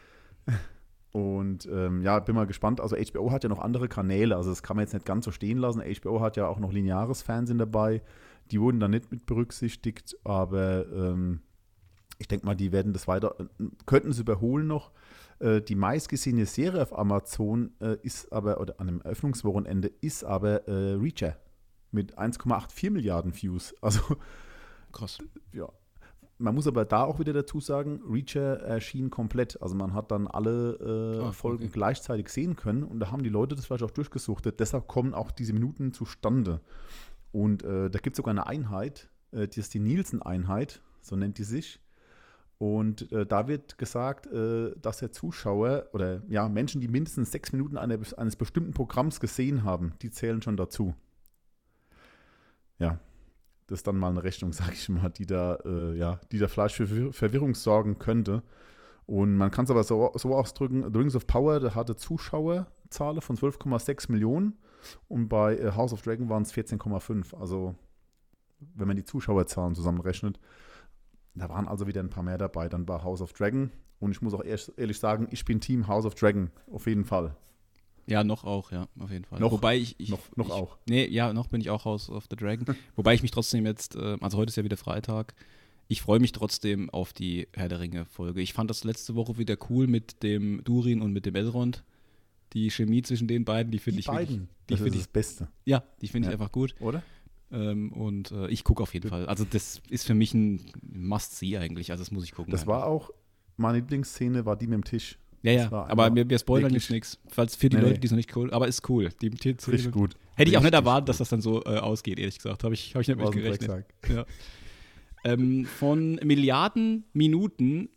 [1.13, 2.81] Und ähm, ja, bin mal gespannt.
[2.81, 5.31] Also HBO hat ja noch andere Kanäle, also das kann man jetzt nicht ganz so
[5.31, 5.83] stehen lassen.
[5.83, 8.03] HBO hat ja auch noch lineares Fernsehen dabei.
[8.51, 11.41] Die wurden da nicht mit berücksichtigt, aber ähm,
[12.19, 14.91] ich denke mal, die werden das weiter, äh, könnten es überholen noch.
[15.39, 20.67] Äh, die meistgesehene Serie auf Amazon äh, ist aber, oder an einem Eröffnungswochenende, ist aber
[20.67, 21.37] äh, Reacher
[21.91, 23.75] mit 1,84 Milliarden Views.
[23.83, 24.01] Also.
[24.93, 25.19] Krass.
[25.53, 25.69] ja.
[26.43, 29.63] Man muss aber da auch wieder dazu sagen, Reacher erschien komplett.
[29.63, 31.73] Also man hat dann alle äh, Ah, Folgen okay.
[31.73, 34.59] gleichzeitig sehen können und da haben die Leute das vielleicht auch durchgesuchtet.
[34.59, 36.61] Deshalb kommen auch diese Minuten zustande.
[37.31, 41.39] Und äh, da gibt es sogar eine Einheit, äh, die ist die Nielsen-Einheit, so nennt
[41.39, 41.79] die sich.
[42.59, 47.53] Und äh, da wird gesagt, äh, dass der Zuschauer oder ja, Menschen, die mindestens sechs
[47.53, 50.95] Minuten einer, eines bestimmten Programms gesehen haben, die zählen schon dazu.
[52.81, 52.99] Ja,
[53.67, 56.49] das ist dann mal eine Rechnung, sag ich mal, die da, äh, ja, die da
[56.49, 58.43] vielleicht für Verwir- Verwirrung sorgen könnte.
[59.07, 63.21] Und man kann es aber so, so ausdrücken, The Rings of Power, der hatte Zuschauerzahlen
[63.21, 64.57] von 12,6 Millionen
[65.09, 67.37] und bei äh, House of Dragon waren es 14,5.
[67.39, 67.75] Also
[68.75, 70.39] wenn man die Zuschauerzahlen zusammenrechnet,
[71.35, 73.71] da waren also wieder ein paar mehr dabei dann bei House of Dragon.
[73.99, 77.37] Und ich muss auch ehrlich sagen, ich bin Team House of Dragon, auf jeden Fall.
[78.07, 79.39] Ja, noch auch, ja, auf jeden Fall.
[79.41, 79.53] Noch?
[79.53, 80.77] Wobei ich, ich noch noch ich, auch.
[80.89, 82.77] Nee, ja, noch bin ich auch House of the Dragon.
[82.97, 85.35] Wobei ich mich trotzdem jetzt, äh, also heute ist ja wieder Freitag,
[85.89, 88.41] ich freue mich trotzdem auf die Herr der Ringe-Folge.
[88.41, 91.85] Ich fand das letzte Woche wieder cool mit dem Durin und mit dem Elrond.
[92.55, 95.03] Die Chemie zwischen den beiden, die finde ich wirklich- beiden, die das finde ist ich,
[95.03, 96.39] das Beste, ja, die finde ich Ja.
[96.39, 96.75] einfach gut.
[96.81, 97.03] oder?
[97.51, 99.27] Ähm, und äh, ich gucke auf jeden Fall.
[99.27, 101.91] Also das ist für mich ein Must-See eigentlich.
[101.91, 102.51] Also das muss ich gucken.
[102.51, 103.11] Das war auch,
[103.59, 105.19] meine Lieblingsszene war die mit dem Tisch.
[105.43, 107.19] Ja, ja, aber wir, wir spoilern jetzt nichts.
[107.29, 109.11] Falls für die Nee, Leute, die es noch nicht cool, aber ist cool.
[109.21, 110.15] Die Richtig gut.
[110.37, 112.65] Hätte ich auch nicht erwartet, dass das dann so äh, ausgeht, ehrlich gesagt.
[112.65, 113.85] Habe ich, hab ich nicht mit gerechnet.
[114.09, 114.25] Ja.
[115.25, 117.89] ähm, von Milliarden Minuten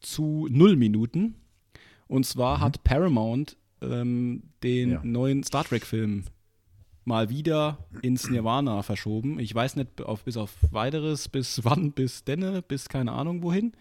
[0.00, 1.34] zu null Minuten.
[2.08, 2.62] Und zwar Mhm.
[2.62, 5.00] hat Paramount ähm, den Ja.
[5.04, 6.24] neuen Star Trek-Film
[7.04, 9.38] mal wieder ins Nirvana verschoben.
[9.38, 13.72] Ich weiß nicht, auf, bis auf weiteres, bis wann, bis denne, bis keine Ahnung wohin.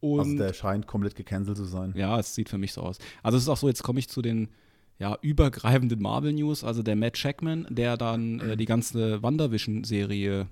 [0.00, 1.92] Und Also der scheint komplett gecancelt zu sein.
[1.96, 2.98] ja, es sieht für mich so aus.
[3.22, 4.48] Also es ist auch so, jetzt komme ich zu den
[4.98, 6.64] ja, übergreifenden Marvel-News.
[6.64, 10.46] Also der Matt Shackman, der dann äh, die ganze WandaVision-Serie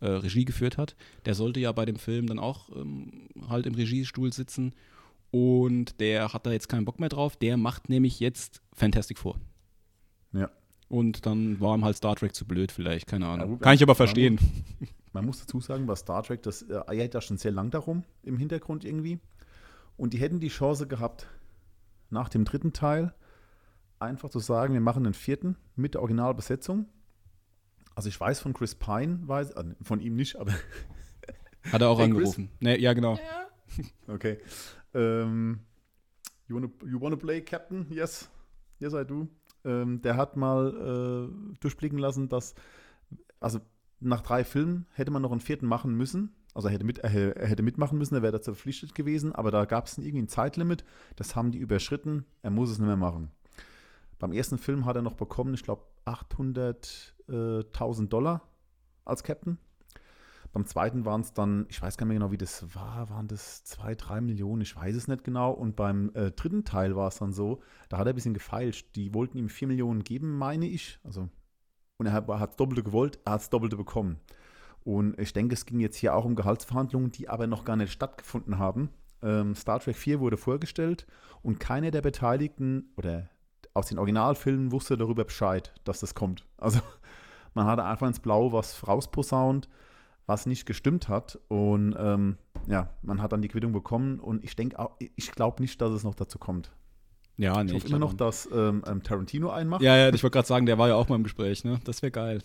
[0.00, 3.74] äh, Regie geführt hat, der sollte ja bei dem Film dann auch ähm, halt im
[3.74, 4.74] Regiestuhl sitzen.
[5.30, 7.36] Und der hat da jetzt keinen Bock mehr drauf.
[7.36, 9.36] Der macht nämlich jetzt Fantastic Four.
[10.32, 10.50] Ja.
[10.94, 13.48] Und dann war ihm halt Star Trek zu blöd vielleicht, keine Ahnung.
[13.50, 14.38] gut, Kann ich aber verstehen.
[15.12, 18.04] Man muss dazu sagen, bei Star Trek, das äh, eiert ja schon sehr lang darum
[18.22, 19.18] im Hintergrund irgendwie.
[19.96, 21.26] Und die hätten die Chance gehabt,
[22.10, 23.12] nach dem dritten Teil
[23.98, 26.86] einfach zu sagen, wir machen den vierten mit der Originalbesetzung.
[27.96, 30.52] Also ich weiß von Chris Pine, weiß, äh, von ihm nicht, aber
[31.72, 32.16] Hat er auch Hey, Chris.
[32.18, 32.50] angerufen.
[32.60, 33.18] Nee, ja, genau.
[34.06, 34.38] okay.
[34.94, 35.58] Ähm,
[36.46, 37.86] you, wanna, you wanna play Captain?
[37.90, 38.28] Yes.
[38.78, 39.26] Yes, I do.
[39.64, 42.54] Ähm, der hat mal äh, durchblicken lassen, dass,
[43.40, 43.60] also
[44.00, 46.34] nach drei Filmen hätte man noch einen vierten machen müssen.
[46.54, 49.64] Also er hätte, mit, er hätte- mitmachen müssen, er wäre dazu verpflichtet gewesen, aber da
[49.64, 50.84] gab es irgendwie ein Zeitlimit,
[51.16, 53.32] das haben die überschritten, er muss es nicht mehr machen.
[54.20, 58.42] Beim ersten Film hat er noch bekommen, ich glaube, 800.000 Dollar
[59.04, 59.58] als Captain.
[60.54, 63.26] Beim zweiten waren es dann, ich weiß gar nicht mehr genau, wie das war, waren
[63.26, 65.50] das zwei, drei Millionen, ich weiß es nicht genau.
[65.50, 68.94] Und beim äh, dritten Teil war es dann so, da hat er ein bisschen gefeilscht.
[68.94, 71.00] Die wollten ihm vier Millionen geben, meine ich.
[71.02, 71.28] Also,
[71.98, 74.20] und er hat das Doppelte gewollt, er hat das Doppelte bekommen.
[74.84, 77.90] Und ich denke, es ging jetzt hier auch um Gehaltsverhandlungen, die aber noch gar nicht
[77.90, 78.90] stattgefunden haben.
[79.22, 81.04] Ähm, Star Trek 4 wurde vorgestellt
[81.42, 83.28] und keiner der Beteiligten oder
[83.72, 86.46] aus den Originalfilmen wusste darüber Bescheid, dass das kommt.
[86.58, 86.78] Also
[87.54, 89.68] man hatte einfach ins Blau was rausposaunt,
[90.26, 91.38] was nicht gestimmt hat.
[91.48, 95.80] Und ähm, ja, man hat dann die Quittung bekommen und ich denke, ich glaube nicht,
[95.80, 96.72] dass es noch dazu kommt.
[97.36, 99.82] Ja, nee, ich hoffe immer noch, dass ähm, ähm, Tarantino einmacht.
[99.82, 101.80] Ja, ja, ich wollte gerade sagen, der war ja auch mal im Gespräch, ne?
[101.84, 102.42] Das wäre geil.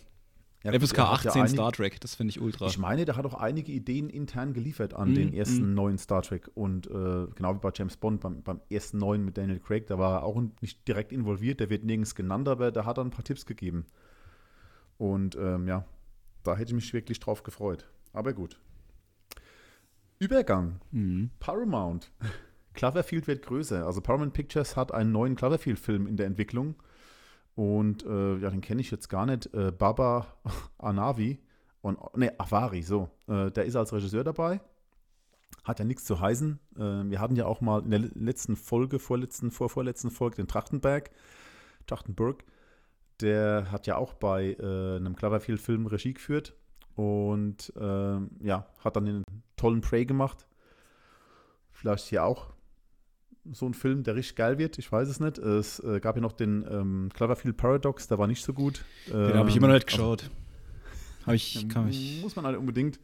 [0.63, 2.67] Ja, FSK 18 ja Star Trek, das finde ich ultra.
[2.67, 5.73] Ich meine, der hat auch einige Ideen intern geliefert an mm, den ersten mm.
[5.73, 6.51] neuen Star Trek.
[6.53, 9.97] Und äh, genau wie bei James Bond, beim, beim, ersten neuen mit Daniel Craig, da
[9.97, 13.11] war er auch nicht direkt involviert, der wird nirgends genannt, aber der hat dann ein
[13.11, 13.85] paar Tipps gegeben.
[14.97, 15.85] Und ähm, ja,
[16.49, 17.85] da hätte ich mich wirklich drauf gefreut.
[18.11, 18.59] Aber gut.
[20.17, 20.81] Übergang.
[20.91, 21.25] Mm.
[21.39, 22.11] Paramount.
[22.73, 23.85] Cloverfield wird größer.
[23.85, 26.75] Also Paramount Pictures hat einen neuen Cloverfield-Film in der Entwicklung.
[27.55, 29.53] Und äh, ja, den kenne ich jetzt gar nicht.
[29.53, 30.27] Äh, Baba
[30.77, 31.39] Anavi
[31.81, 33.09] und ne, Avari, so.
[33.27, 34.61] Äh, der ist als Regisseur dabei.
[35.63, 36.59] Hat ja nichts zu heißen.
[36.77, 41.11] Äh, wir hatten ja auch mal in der letzten Folge, vorletzten, vorvorletzten Folge den Trachtenberg.
[41.85, 42.43] Trachtenberg.
[43.21, 46.55] Der hat ja auch bei äh, einem Cloverfield-Film Regie geführt.
[46.95, 49.23] Und ähm, ja, hat dann den
[49.55, 50.47] tollen Prey gemacht.
[51.71, 52.53] Vielleicht hier auch
[53.51, 54.77] so ein Film, der richtig geil wird.
[54.77, 55.37] Ich weiß es nicht.
[55.37, 58.83] Es äh, gab ja noch den ähm, Cloverfield Paradox, der war nicht so gut.
[59.07, 60.29] Den habe ich immer noch nicht ähm, geschaut.
[61.25, 62.21] Also, ich, kann ich.
[62.21, 62.99] Muss man halt unbedingt.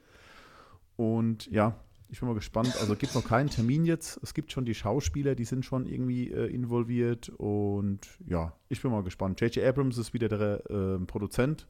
[0.96, 2.76] Und ja, ich bin mal gespannt.
[2.80, 4.20] Also gibt es noch keinen Termin jetzt.
[4.22, 7.30] Es gibt schon die Schauspieler, die sind schon irgendwie äh, involviert.
[7.30, 9.42] Und ja, ich bin mal gespannt.
[9.42, 9.66] J.J.
[9.66, 11.68] Abrams ist wieder der äh, Produzent.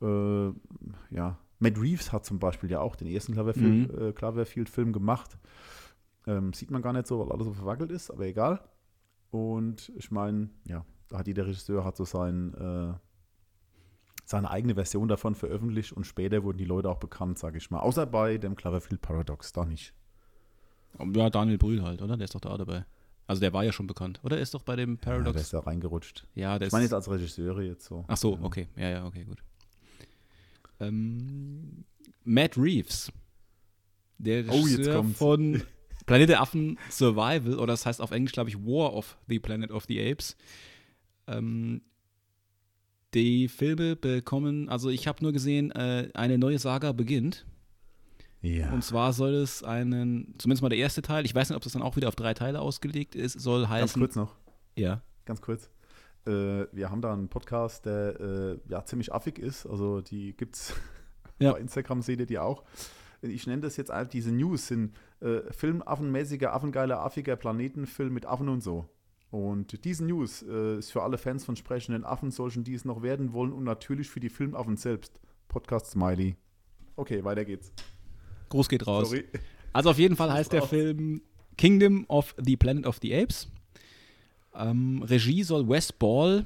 [0.00, 0.46] Äh,
[1.10, 4.08] ja, Matt Reeves hat zum Beispiel ja auch den ersten Cloverfield-Film mhm.
[4.08, 5.38] Äh, Cloverfield gemacht.
[6.26, 8.60] Ähm, sieht man gar nicht so, weil alles so verwackelt ist, aber egal.
[9.30, 12.92] Und ich meine, ja, da hat jeder Regisseur hat so sein, äh,
[14.32, 17.80] seine eigene Version davon veröffentlicht und später wurden die Leute auch bekannt, sage ich mal.
[17.80, 19.94] Außer bei dem Cloverfield Paradox, da nicht.
[21.14, 22.16] Ja, Daniel Brühl halt, oder?
[22.16, 22.84] Der ist doch da dabei.
[23.26, 24.36] Also der war ja schon bekannt, oder?
[24.36, 25.26] Er ist doch bei dem Paradox.
[25.26, 26.26] Ja, der ist da reingerutscht.
[26.34, 28.04] Ja, der ich meine jetzt als Regisseur jetzt so.
[28.08, 28.68] Ach so, okay.
[28.76, 29.38] Ja, ja, okay, gut.
[30.80, 31.84] Ähm,
[32.24, 33.12] Matt Reeves.
[34.18, 35.62] Der oh, von
[36.06, 39.70] Planet der Affen Survival, oder das heißt auf Englisch, glaube ich, War of the Planet
[39.70, 40.36] of the Apes.
[41.26, 41.82] Ähm,
[43.14, 47.46] die Filme bekommen, also ich habe nur gesehen, äh, eine neue Saga beginnt.
[48.40, 48.72] Ja.
[48.72, 51.72] Und zwar soll es einen, zumindest mal der erste Teil, ich weiß nicht, ob das
[51.72, 54.00] dann auch wieder auf drei Teile ausgelegt ist, soll heißen.
[54.00, 54.34] Ganz kurz noch.
[54.76, 55.02] Ja.
[55.24, 55.70] Ganz kurz.
[56.26, 59.66] Äh, wir haben da einen Podcast, der äh, ja ziemlich affig ist.
[59.66, 60.74] Also die gibt's
[61.38, 61.52] ja.
[61.52, 62.64] bei Instagram seht ihr die auch
[63.22, 68.48] ich nenne das jetzt einfach diese News, sind äh, filmaffenmäßiger, affengeiler, affiger Planetenfilm mit Affen
[68.48, 68.88] und so.
[69.32, 73.02] Und diese News äh, ist für alle Fans von sprechenden Affen, solchen, die es noch
[73.02, 75.20] werden wollen und natürlich für die Filmaffen selbst.
[75.48, 76.36] Podcast Smiley.
[76.94, 77.72] Okay, weiter geht's.
[78.50, 79.10] Groß geht raus.
[79.10, 79.24] Sorry.
[79.72, 81.22] Also auf jeden Fall heißt der Film
[81.56, 83.50] Kingdom of the Planet of the Apes.
[84.54, 86.44] Ähm, Regie soll Wes Ball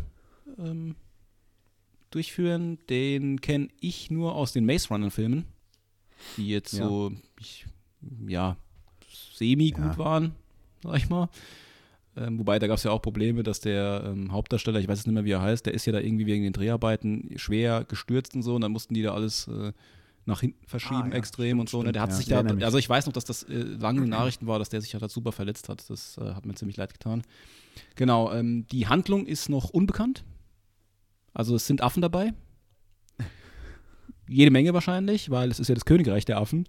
[0.58, 0.94] ähm,
[2.10, 2.78] durchführen.
[2.88, 5.44] Den kenne ich nur aus den Maze Runner Filmen
[6.36, 6.86] die jetzt ja.
[6.86, 7.66] so, ich,
[8.26, 8.56] ja,
[9.34, 9.98] semi-gut ja.
[9.98, 10.34] waren,
[10.82, 11.28] sag ich mal.
[12.16, 15.06] Ähm, wobei, da gab es ja auch Probleme, dass der ähm, Hauptdarsteller, ich weiß jetzt
[15.06, 18.34] nicht mehr, wie er heißt, der ist ja da irgendwie wegen den Dreharbeiten schwer gestürzt
[18.34, 19.72] und so und dann mussten die da alles äh,
[20.24, 21.82] nach hinten verschieben ah, ja, extrem stimmt, und so.
[21.82, 21.92] Ne?
[21.92, 24.46] Der hat ja, sich da, also ich weiß noch, dass das äh, lange in Nachrichten
[24.46, 25.88] war, dass der sich halt super verletzt hat.
[25.88, 27.22] Das äh, hat mir ziemlich leid getan.
[27.94, 30.24] Genau, ähm, die Handlung ist noch unbekannt.
[31.34, 32.32] Also es sind Affen dabei,
[34.28, 36.66] jede Menge wahrscheinlich, weil es ist ja das Königreich der Affen.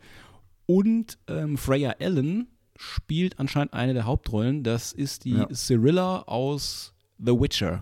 [0.66, 4.64] Und ähm, Freya Allen spielt anscheinend eine der Hauptrollen.
[4.64, 5.48] Das ist die ja.
[5.54, 7.82] Cyrilla aus The Witcher.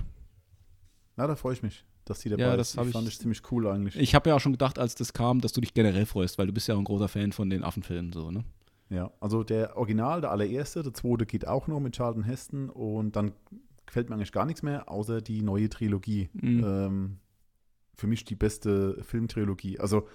[1.17, 2.85] Na, da freue ich mich, dass die dabei ja, das ist.
[2.85, 3.97] Ich fand ich ziemlich cool eigentlich.
[3.97, 6.47] Ich habe ja auch schon gedacht, als das kam, dass du dich generell freust, weil
[6.47, 8.43] du bist ja auch ein großer Fan von den Affenfilmen, so, ne?
[8.89, 13.15] Ja, also der Original, der allererste, der zweite geht auch noch mit Charlton Heston und
[13.15, 13.31] dann
[13.85, 16.29] gefällt mir eigentlich gar nichts mehr, außer die neue Trilogie.
[16.33, 16.63] Mhm.
[16.63, 17.17] Ähm,
[17.95, 19.79] für mich die beste Filmtrilogie.
[19.79, 20.07] Also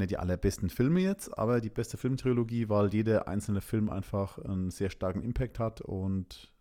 [0.00, 4.70] nicht die allerbesten Filme jetzt, aber die beste Filmtrilogie, weil jeder einzelne Film einfach einen
[4.70, 6.52] sehr starken Impact hat und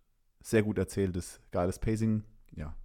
[0.42, 1.42] sehr gut erzählt ist.
[1.52, 2.24] Geiles Pacing,
[2.56, 2.76] ja.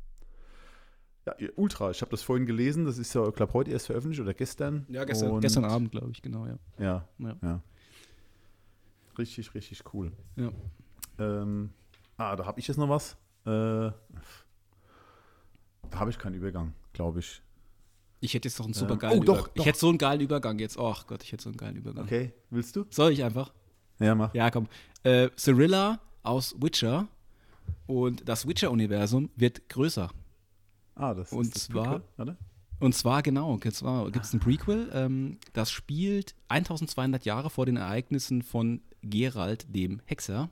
[1.26, 4.20] Ja, Ultra, ich habe das vorhin gelesen, das ist ja, ich glaube, heute erst veröffentlicht
[4.20, 4.86] oder gestern.
[4.88, 6.58] Ja, gestern, und, gestern Abend, glaube ich, genau, ja.
[6.78, 7.08] ja.
[7.18, 7.62] Ja, ja.
[9.16, 10.12] Richtig, richtig cool.
[10.36, 10.50] Ja.
[11.18, 11.70] Ähm,
[12.16, 13.12] ah, da habe ich jetzt noch was.
[13.46, 13.94] Äh, da
[15.94, 17.42] habe ich keinen Übergang, glaube ich.
[18.24, 19.52] Ich hätte jetzt doch einen super Ähm, geilen oh, doch, Übergang.
[19.56, 20.78] Ich hätte so einen geilen Übergang jetzt.
[20.78, 22.04] Ach Gott, ich hätte so einen geilen Übergang.
[22.04, 22.86] Okay, willst du?
[22.90, 23.52] Soll ich einfach?
[24.00, 24.34] Ja, mach.
[24.34, 24.66] Ja, komm.
[25.02, 27.06] Äh, Cyrilla aus Witcher
[27.86, 30.10] und das Witcher-Universum wird größer.
[30.94, 32.36] Ah, das Und ist das zwar- Prequel, oder?
[32.80, 37.66] Und zwar, genau, und zwar gibt es ein Prequel, ähm, das spielt 1200 Jahre vor
[37.66, 40.50] den Ereignissen von Geralt dem Hexer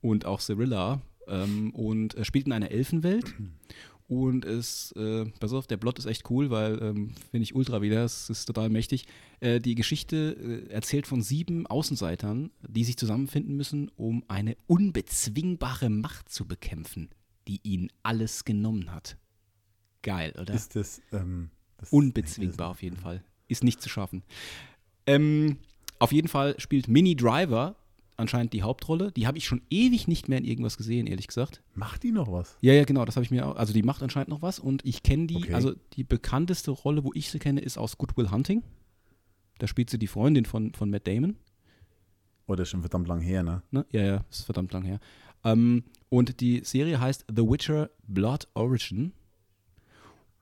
[0.00, 3.32] und auch Cyrilla ähm, und äh, spielt in einer Elfenwelt.
[4.06, 7.80] Und es, äh, pass auf, der Plot ist echt cool, weil, ähm, finde ich ultra
[7.80, 9.06] wieder, es ist total mächtig.
[9.40, 15.88] Äh, die Geschichte äh, erzählt von sieben Außenseitern, die sich zusammenfinden müssen, um eine unbezwingbare
[15.88, 17.08] Macht zu bekämpfen,
[17.48, 19.16] die ihnen alles genommen hat.
[20.02, 20.52] Geil, oder?
[20.52, 23.24] Ist das, ähm, das Unbezwingbar auf jeden Fall.
[23.48, 24.22] Ist nicht zu schaffen.
[25.06, 25.58] Ähm,
[25.98, 27.76] auf jeden Fall spielt Mini Driver
[28.16, 29.12] anscheinend die Hauptrolle.
[29.12, 31.62] Die habe ich schon ewig nicht mehr in irgendwas gesehen, ehrlich gesagt.
[31.74, 32.56] Macht die noch was?
[32.60, 33.56] Ja, ja, genau, das habe ich mir auch.
[33.56, 35.54] Also die macht anscheinend noch was und ich kenne die, Okay.
[35.54, 38.62] also die bekannteste Rolle, wo ich sie kenne, ist aus Good Will Hunting.
[39.58, 41.36] Da spielt sie die Freundin von, von Matt Damon.
[42.46, 43.62] Oh, das ist schon verdammt lang her, ne?
[43.70, 43.86] Ne?
[43.90, 45.00] Ja, ja, ist verdammt lang her.
[45.44, 49.12] Ähm, und die Serie heißt The Witcher Blood Origin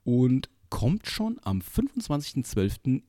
[0.05, 3.03] und kommt schon am 25.12.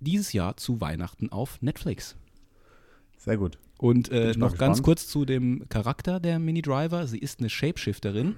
[0.00, 2.16] dieses Jahr zu Weihnachten auf Netflix.
[3.18, 3.58] Sehr gut.
[3.84, 4.82] Und äh, noch ganz gespannt.
[4.82, 7.06] kurz zu dem Charakter der Mini Driver.
[7.06, 8.34] Sie ist eine Shapeshifterin,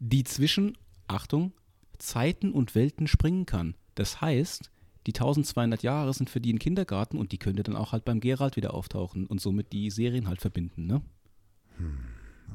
[0.00, 1.54] die zwischen, Achtung,
[1.96, 3.74] Zeiten und Welten springen kann.
[3.94, 4.70] Das heißt,
[5.06, 8.20] die 1200 Jahre sind für die ein Kindergarten und die könnte dann auch halt beim
[8.20, 10.86] Geralt wieder auftauchen und somit die Serien halt verbinden.
[10.86, 11.00] Ne?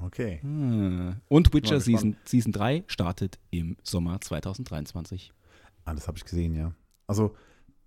[0.03, 0.41] Okay.
[0.43, 1.15] Hm.
[1.27, 1.79] Und Witcher.
[1.79, 5.33] Season, Season 3 startet im Sommer 2023.
[5.85, 6.75] Ah, das habe ich gesehen, ja.
[7.07, 7.35] Also,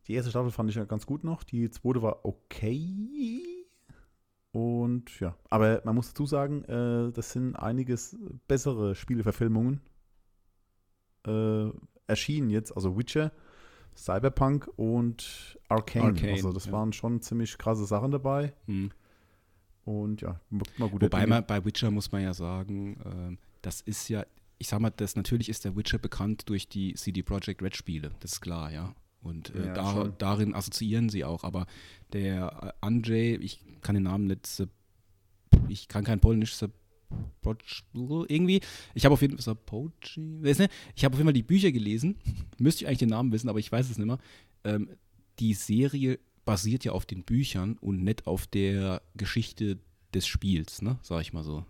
[0.07, 1.43] die erste Staffel fand ich ja ganz gut noch.
[1.43, 3.67] Die zweite war okay.
[4.53, 9.81] Und ja, aber man muss dazu sagen, äh, das sind einiges bessere Spieleverfilmungen
[11.27, 11.71] äh,
[12.07, 12.71] erschienen jetzt.
[12.71, 13.33] Also Witcher,
[13.97, 16.05] Cyberpunk und Arcane.
[16.07, 16.73] Arcane, also das ja.
[16.73, 18.53] waren schon ziemlich krasse Sachen dabei.
[18.67, 18.91] Hm.
[19.85, 21.03] Und ja, mal gut.
[21.03, 24.25] Wobei man bei Witcher muss man ja sagen, ähm, das ist ja,
[24.59, 28.13] ich sag mal, das natürlich ist der Witcher bekannt durch die CD Projekt Red Spiele,
[28.21, 28.95] das ist klar, ja.
[29.25, 31.43] Und äh, Ja, da, darin assoziieren sie auch.
[31.43, 31.67] Aber
[32.13, 34.63] der äh, Andrzej, ich kann den Namen nicht,
[35.69, 36.55] ich kann kein Polnisch,
[38.29, 38.61] irgendwie.
[38.95, 42.17] Ich habe auf jeden Fall, ich habe auf jeden Fall die Bücher gelesen.
[42.59, 44.19] Müsste ich eigentlich den Namen wissen, aber ich weiß es nicht mehr.
[44.65, 44.91] Ähm,
[45.39, 49.79] die Serie basiert ja auf den Büchern und nicht auf der Geschichte
[50.13, 50.99] des Spiels, ne?
[51.03, 51.65] Sag ich mal so.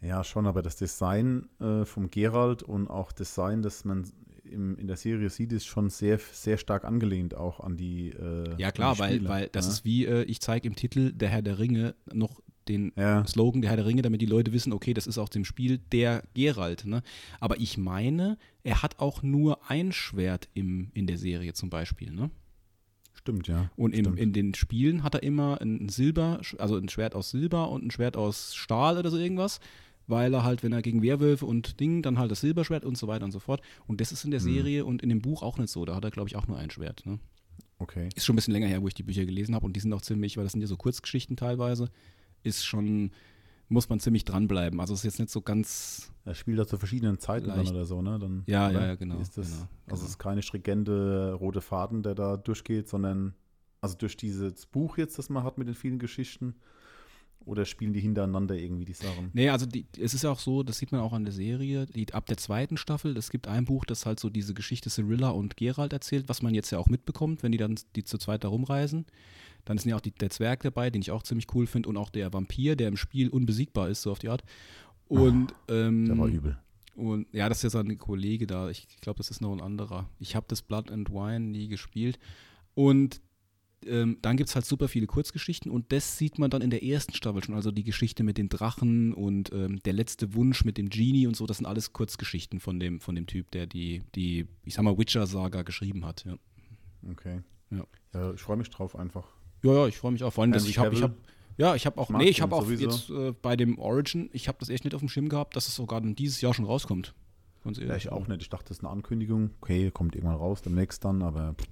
[0.00, 4.10] Ja, schon, aber das Design äh, vom Geralt und auch Design, das man
[4.44, 8.10] im, in der Serie sieht, ist schon sehr, sehr stark angelehnt auch an die.
[8.10, 9.72] Äh, Ja klar, die weil, Spiele, weil das ja.
[9.72, 13.62] ist wie, äh, ich zeige im Titel Der Herr der Ringe noch den Ja, Slogan
[13.62, 16.22] Der Herr der Ringe, damit die Leute wissen, okay, das ist auch dem Spiel der
[16.34, 16.86] Geralt.
[16.86, 17.02] Ne?
[17.40, 22.10] Aber ich meine, er hat auch nur ein Schwert im, in der Serie zum Beispiel.
[22.10, 22.30] Ne?
[23.24, 23.70] stimmt, ja.
[23.76, 27.70] Und im, in den Spielen hat er immer ein Silber, also ein Schwert aus Silber
[27.70, 29.60] und ein Schwert aus Stahl oder so irgendwas.
[30.06, 33.06] Weil er halt, wenn er gegen Werwölfe und Ding, dann halt das Silberschwert und so
[33.08, 33.62] weiter und so fort.
[33.86, 34.44] Und das ist in der Mhm.
[34.44, 35.84] Serie und in dem Buch auch nicht so.
[35.84, 37.06] Da hat er, glaube ich, auch nur ein Schwert.
[37.06, 37.18] Ne?
[37.78, 38.08] Okay.
[38.14, 39.92] Ist schon ein bisschen länger her, wo ich die Bücher gelesen habe und die sind
[39.92, 41.88] auch ziemlich, weil das sind ja so Kurzgeschichten teilweise,
[42.42, 43.10] ist schon,
[43.68, 44.78] muss man ziemlich dranbleiben.
[44.80, 47.68] Also es ist jetzt nicht so ganz, Er spielt da zu verschiedenen Zeiten Leicht.
[47.68, 48.18] dann oder so, ne?
[48.18, 49.96] Dann, Ja, ja, ja, genau, Ist das, genau, Also genau.
[49.96, 53.34] es ist keine stringente rote Faden, der da durchgeht, sondern
[53.80, 56.54] also durch dieses Buch jetzt, das man hat mit den vielen Geschichten,
[57.46, 59.30] oder spielen die hintereinander irgendwie die Sachen?
[59.32, 61.86] nee, also die, es ist ja auch so, das sieht man auch an der Serie,
[61.86, 65.30] die, ab der zweiten Staffel, es gibt ein Buch, das halt so diese Geschichte Cyrilla
[65.30, 68.44] und Geralt erzählt, was man jetzt ja auch mitbekommt, wenn die dann die zu zweit
[68.44, 69.06] da rumreisen.
[69.64, 71.96] Dann ist ja auch die, der Zwerg dabei, den ich auch ziemlich cool finde und
[71.96, 74.42] auch der Vampir, der im Spiel unbesiegbar ist, so auf die Art.
[75.08, 76.58] Und, ähm, Der war übel.
[76.96, 78.68] Und ja, das ist ja sein Kollege da.
[78.70, 80.08] Ich glaube, das ist noch ein anderer.
[80.20, 82.18] Ich habe das Blood and Wine nie gespielt.
[82.74, 83.20] Und
[83.86, 86.82] ähm, dann gibt es halt super viele Kurzgeschichten und das sieht man dann in der
[86.82, 87.54] ersten Staffel schon.
[87.54, 91.36] Also die Geschichte mit den Drachen und ähm, der letzte Wunsch mit dem Genie und
[91.36, 94.82] so, das sind alles Kurzgeschichten von dem, von dem Typ, der die, die, ich sag
[94.82, 96.24] mal, Witcher-Saga geschrieben hat.
[96.24, 96.36] Ja,
[97.10, 97.42] Okay.
[97.70, 97.84] Ja.
[98.12, 99.26] Ja, ich freue mich drauf einfach.
[99.62, 100.32] ja, ja ich freue mich auch.
[100.32, 101.14] Vor allem, dass ich habe, ich habe,
[101.56, 102.84] ja, ich habe auch, nee, ich habe auch sowieso.
[102.84, 105.68] jetzt äh, bei dem Origin, ich habe das echt nicht auf dem Schirm gehabt, dass
[105.68, 107.14] es sogar dieses Jahr schon rauskommt.
[107.62, 108.04] Ganz Ja, ehrlich.
[108.04, 108.42] ich auch nicht.
[108.42, 109.50] Ich dachte, das ist eine Ankündigung.
[109.60, 111.66] Okay, kommt irgendwann raus, demnächst dann, aber pff.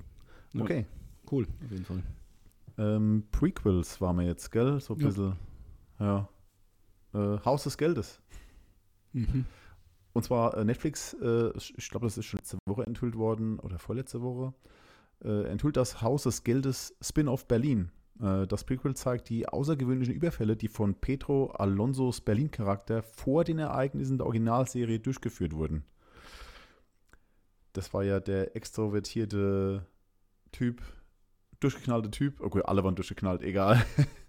[0.54, 0.62] Ja.
[1.32, 2.02] Cool, auf jeden Fall.
[2.78, 4.78] Ähm, Prequels waren wir jetzt, gell?
[4.80, 5.06] So ein Ja.
[5.06, 5.36] bisschen,
[5.98, 6.28] ja.
[7.14, 8.20] Äh, Haus des Geldes.
[9.12, 9.46] Mhm.
[10.12, 13.78] Und zwar äh, Netflix, äh, ich glaube, das ist schon letzte Woche enthüllt worden oder
[13.78, 14.52] vorletzte Woche,
[15.24, 17.90] äh, enthüllt das Haus des Geldes Spin-off Berlin.
[18.20, 24.18] Äh, das Prequel zeigt die außergewöhnlichen Überfälle, die von Pedro Alonsos Berlin-Charakter vor den Ereignissen
[24.18, 25.84] der Originalserie durchgeführt wurden.
[27.74, 29.86] das war ja der extrovertierte
[30.52, 30.82] Typ,
[31.62, 32.40] durchgeknallte Typ.
[32.40, 33.84] Okay, alle waren durchgeknallt, egal.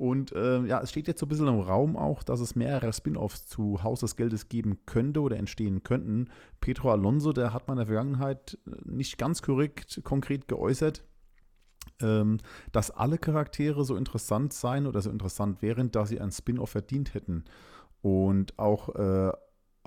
[0.00, 2.90] Und äh, ja, es steht jetzt so ein bisschen im Raum auch, dass es mehrere
[2.90, 6.30] Spin-offs zu Haus des Geldes geben könnte oder entstehen könnten.
[6.62, 8.56] Pedro Alonso, der hat man in der Vergangenheit
[8.86, 11.04] nicht ganz korrekt, konkret geäußert,
[12.00, 12.38] ähm,
[12.72, 17.12] dass alle Charaktere so interessant seien oder so interessant wären, dass sie ein Spin-off verdient
[17.12, 17.44] hätten.
[18.00, 19.32] Und auch äh, äh,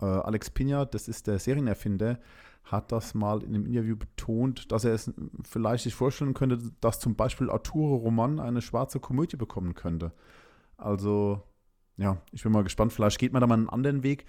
[0.05, 2.19] Alex Pina, das ist der Serienerfinder,
[2.63, 5.11] hat das mal in einem Interview betont, dass er es
[5.43, 10.13] vielleicht sich vorstellen könnte, dass zum Beispiel Arturo Roman eine schwarze Komödie bekommen könnte.
[10.77, 11.41] Also,
[11.97, 12.93] ja, ich bin mal gespannt.
[12.93, 14.25] Vielleicht geht man da mal einen anderen Weg.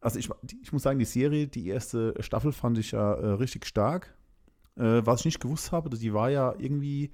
[0.00, 0.28] Also, ich,
[0.62, 4.16] ich muss sagen, die Serie, die erste Staffel fand ich ja äh, richtig stark.
[4.76, 7.12] Äh, was ich nicht gewusst habe, die war ja irgendwie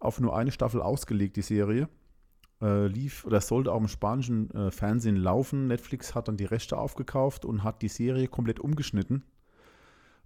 [0.00, 1.88] auf nur eine Staffel ausgelegt, die Serie.
[2.60, 5.68] Äh, lief oder sollte auch im spanischen äh, Fernsehen laufen.
[5.68, 9.24] Netflix hat dann die Rechte aufgekauft und hat die Serie komplett umgeschnitten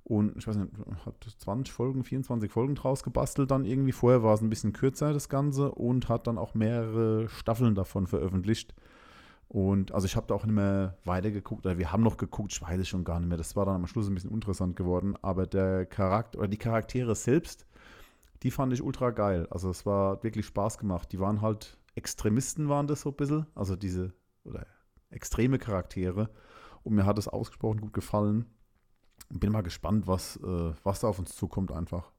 [0.08, 0.70] und ich weiß nicht,
[1.04, 3.90] hat 20 Folgen, 24 Folgen draus gebastelt dann irgendwie.
[3.90, 8.06] Vorher war es ein bisschen kürzer, das Ganze, und hat dann auch mehrere Staffeln davon
[8.06, 8.72] veröffentlicht.
[9.48, 12.62] Und also ich habe da auch nicht mehr weitergeguckt, oder wir haben noch geguckt, ich
[12.62, 13.36] weiß es schon gar nicht mehr.
[13.36, 15.16] Das war dann am Schluss ein bisschen interessant geworden.
[15.22, 17.66] Aber der Charakter oder die Charaktere selbst,
[18.44, 19.48] die fand ich ultra geil.
[19.50, 21.10] Also es war wirklich Spaß gemacht.
[21.10, 23.46] Die waren halt Extremisten, waren das so ein bisschen.
[23.56, 24.12] Also diese,
[24.44, 24.68] oder
[25.10, 26.30] extreme Charaktere.
[26.84, 28.46] Und mir hat es ausgesprochen gut gefallen.
[29.28, 32.12] Bin mal gespannt, was, äh, was da auf uns zukommt einfach.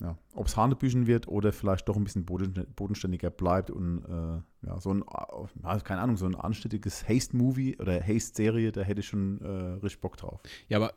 [0.00, 4.80] Ja, ob es Hanebüchen wird oder vielleicht doch ein bisschen bodenständiger bleibt und äh, ja,
[4.80, 9.40] so ein, äh, keine Ahnung, so ein anständiges Haste-Movie oder Haste-Serie, da hätte ich schon
[9.40, 9.48] äh,
[9.82, 10.40] richtig Bock drauf.
[10.68, 10.94] Ja, aber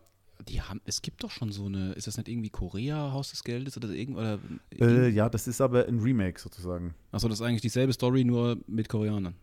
[0.47, 3.43] die haben, es gibt doch schon so eine, ist das nicht irgendwie Korea, Haus des
[3.43, 4.39] Geldes oder irgend oder
[4.79, 6.93] äh, Ja, das ist aber ein Remake sozusagen.
[7.11, 9.35] Achso, das ist eigentlich dieselbe Story, nur mit Koreanern.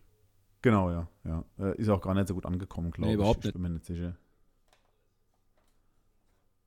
[0.61, 1.43] Genau, ja, ja.
[1.57, 3.19] Äh, ist auch gar nicht so gut angekommen, glaube nee, ich.
[3.19, 3.47] überhaupt nicht.
[3.47, 4.15] Ich bin mir nicht sicher.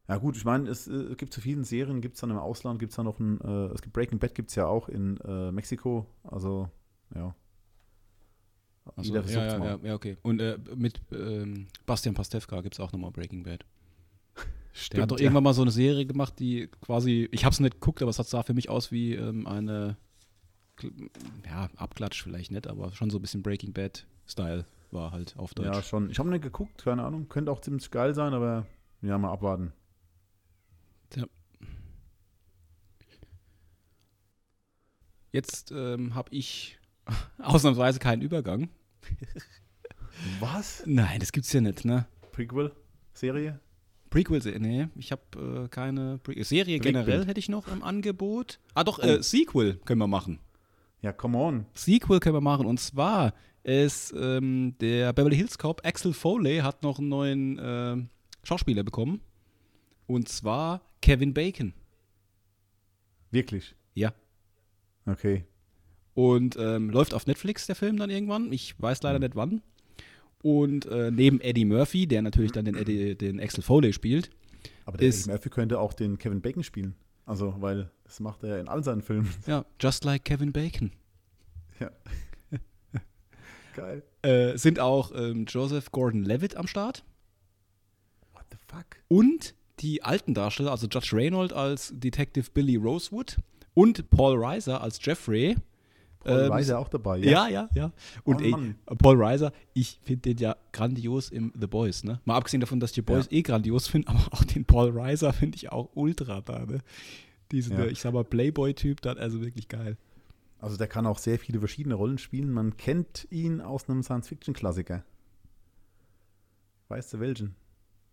[0.09, 2.79] Ja gut, ich meine, es äh, gibt zu vielen Serien, gibt es dann im Ausland,
[2.79, 5.17] gibt es dann noch ein, äh, es gibt Breaking Bad gibt es ja auch in
[5.19, 6.69] äh, Mexiko, also
[7.15, 7.35] ja.
[8.97, 10.17] Also, ja, ja, ja, ja, okay.
[10.23, 13.65] Und äh, mit ähm, Bastian Pastewka gibt es auch nochmal Breaking Bad.
[14.73, 15.25] Stimmt, Der hat doch ja.
[15.25, 18.17] irgendwann mal so eine Serie gemacht, die quasi, ich habe es nicht geguckt, aber es
[18.17, 19.97] sah für mich aus wie ähm, eine,
[21.47, 25.67] ja, Abklatsch vielleicht nicht, aber schon so ein bisschen Breaking Bad-Style war halt auf Deutsch.
[25.67, 26.11] Ja, schon.
[26.11, 27.29] Ich habe nicht geguckt, keine Ahnung.
[27.29, 28.67] Könnte auch ziemlich geil sein, aber
[29.01, 29.73] ja, mal abwarten.
[31.17, 31.25] Ja.
[35.33, 36.79] Jetzt ähm, habe ich
[37.39, 38.69] ausnahmsweise keinen Übergang.
[40.41, 40.83] Was?
[40.87, 42.07] Nein, das gibt's ja nicht, ne?
[42.33, 43.61] Prequel-Serie?
[44.13, 46.83] Prequel, nee, ich habe äh, keine Pre Serie Breakbild.
[46.83, 48.61] generell hätte ich noch im Angebot.
[48.75, 49.03] Ah doch, oh.
[49.03, 50.39] äh, Sequel können wir machen.
[51.01, 51.67] Ja, come on.
[51.73, 53.33] Sequel können wir machen und zwar
[53.65, 57.97] ist ähm, der Beverly Hills Cop Axel Foley hat noch einen neuen äh,
[58.43, 59.23] Schauspieler bekommen
[60.07, 61.75] und zwar Kevin Bacon.
[63.31, 63.75] Wirklich?
[63.95, 64.15] Ja.
[65.05, 65.45] Okay.
[66.15, 68.53] Und ähm, läuft auf Netflix der Film dann irgendwann.
[68.53, 69.25] Ich weiß leider mhm.
[69.25, 69.63] nicht wann.
[70.43, 74.31] Und äh, neben Eddie Murphy, der natürlich dann den, Eddie, den Axel Foley spielt.
[74.85, 76.95] Aber der ist, Eddie Murphy könnte auch den Kevin Bacon spielen.
[77.25, 79.33] Also, weil das macht er ja in all seinen Filmen.
[79.47, 80.93] Ja, just like Kevin Bacon.
[81.79, 81.91] Ja.
[83.77, 84.03] Geil.
[84.23, 87.05] Äh, sind auch ähm, Joseph Gordon-Levitt am Start.
[88.33, 88.85] What the fuck?
[89.09, 93.37] Und die alten Darsteller, also Judge Reynold als Detective Billy Rosewood
[93.75, 95.57] und Paul Reiser als Jeffrey.
[96.21, 97.49] Paul ähm, Reiser auch dabei, ja.
[97.49, 97.93] Ja, ja, ja.
[98.23, 102.21] Und oh, ey, Paul Reiser, ich finde den ja grandios im The Boys, ne?
[102.25, 103.39] Mal abgesehen davon, dass ich die Boys ja.
[103.39, 106.79] eh grandios finde, aber auch den Paul Reiser finde ich auch ultra da, ne?
[107.51, 107.87] Diesen, ja.
[107.87, 109.99] ich sag mal, Playboy-Typ, dann also wirklich geil.
[110.59, 112.51] Also der kann auch sehr viele verschiedene Rollen spielen.
[112.53, 115.05] Man kennt ihn aus einem Science-Fiction-Klassiker.
[116.89, 117.57] Weißt du welchen?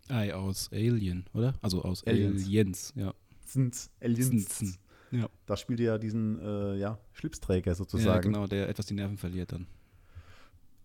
[0.09, 1.53] Ei, aus Alien, oder?
[1.61, 3.13] Also aus Aliens, Aliens ja.
[3.45, 4.59] Sind Aliens.
[4.59, 4.79] Sind,
[5.11, 5.29] ja.
[5.45, 8.15] Da spielt ja diesen äh, ja, Schlipsträger sozusagen.
[8.15, 9.67] Ja, genau, der etwas die Nerven verliert dann.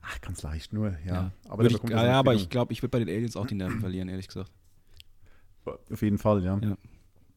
[0.03, 1.15] Ach, ganz leicht nur, ja.
[1.15, 1.33] ja.
[1.49, 3.81] Aber, ich, ja, ja aber ich glaube, ich würde bei den Aliens auch die Nerven
[3.81, 4.53] verlieren, ehrlich gesagt.
[5.65, 6.59] Auf jeden Fall, ja.
[6.59, 6.77] ja.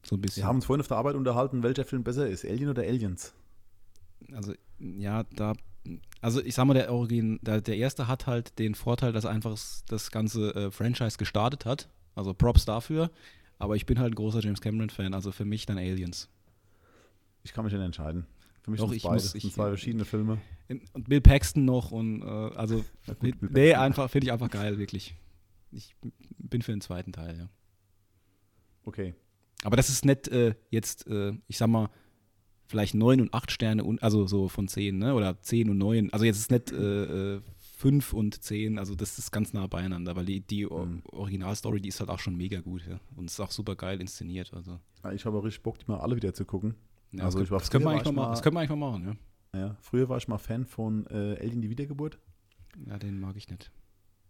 [0.03, 0.43] So ein bisschen.
[0.43, 3.33] Wir haben uns vorhin auf der Arbeit unterhalten, welcher Film besser ist, Alien oder Aliens?
[4.31, 5.53] Also, ja, da
[6.21, 9.31] also ich sag mal, der Origin, der, der, erste hat halt den Vorteil, dass er
[9.31, 9.57] einfach
[9.87, 11.89] das ganze äh, Franchise gestartet hat.
[12.15, 13.11] Also Props dafür.
[13.59, 16.29] Aber ich bin halt ein großer James Cameron-Fan, also für mich dann Aliens.
[17.43, 18.25] Ich kann mich nicht entscheiden.
[18.61, 19.13] Für mich Doch, sind es beide.
[19.15, 20.39] Muss, ich, sind zwei verschiedene Filme.
[20.93, 24.77] Und Bill Paxton noch und äh, also ja, gut, nee, einfach finde ich einfach geil,
[24.77, 25.15] wirklich.
[25.71, 25.95] Ich
[26.37, 27.49] bin für den zweiten Teil, ja.
[28.83, 29.15] Okay.
[29.63, 31.89] Aber das ist nicht äh, jetzt, äh, ich sag mal,
[32.67, 35.13] vielleicht neun und acht Sterne, und, also so von zehn, ne?
[35.13, 36.11] Oder zehn und neun.
[36.11, 37.41] Also jetzt ist nicht äh, äh
[37.77, 41.03] 5 und 10, also das ist ganz nah beieinander, weil die, die mhm.
[41.11, 42.99] Originalstory, die ist halt auch schon mega gut ja.
[43.15, 44.51] und ist auch super geil inszeniert.
[44.51, 44.79] Also.
[45.03, 46.73] Ja, ich habe richtig Bock, die mal alle wieder zu gucken.
[47.11, 48.91] Ja, also das, ich war das, können wir eigentlich mal, das können wir eigentlich mal
[48.91, 49.19] machen,
[49.53, 49.59] ja.
[49.59, 49.77] ja.
[49.79, 52.17] Früher war ich mal Fan von äh, Alien die Wiedergeburt.
[52.87, 53.71] Ja, den mag ich nicht.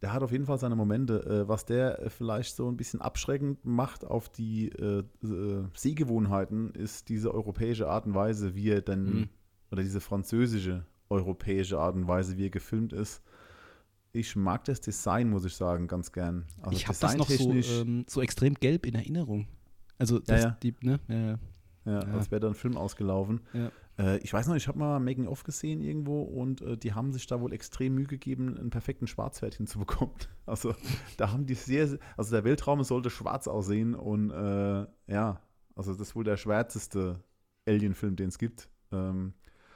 [0.02, 1.26] Der hat auf jeden Fall seine Momente.
[1.26, 6.72] Äh, was der äh, vielleicht so ein bisschen abschreckend macht auf die äh, äh Sehgewohnheiten,
[6.72, 9.30] ist diese europäische Art und Weise, wie er denn, mhm.
[9.72, 13.22] oder diese französische europäische Art und Weise, wie er gefilmt ist.
[14.14, 16.46] Ich mag das Design, muss ich sagen, ganz gern.
[16.62, 19.48] Also ich habe das noch so, ähm, so extrem gelb in Erinnerung.
[19.98, 20.58] Also das, ja, ja.
[20.64, 21.00] Die, ne?
[21.08, 21.40] ja, ja.
[21.86, 23.42] ja, als wäre da ein Film ausgelaufen.
[23.98, 27.28] Äh, ich weiß noch, ich habe mal Making-of gesehen irgendwo und äh, die haben sich
[27.28, 30.16] da wohl extrem Mühe gegeben, einen perfekten Schwarzwert hinzubekommen.
[30.46, 30.74] Also
[31.18, 35.42] da haben die sehr, also der Weltraum sollte schwarz aussehen und äh, ja,
[35.76, 37.22] also das ist wohl der schwärzeste
[37.68, 38.70] Alien-Film, den es gibt.
[38.94, 39.34] Ähm,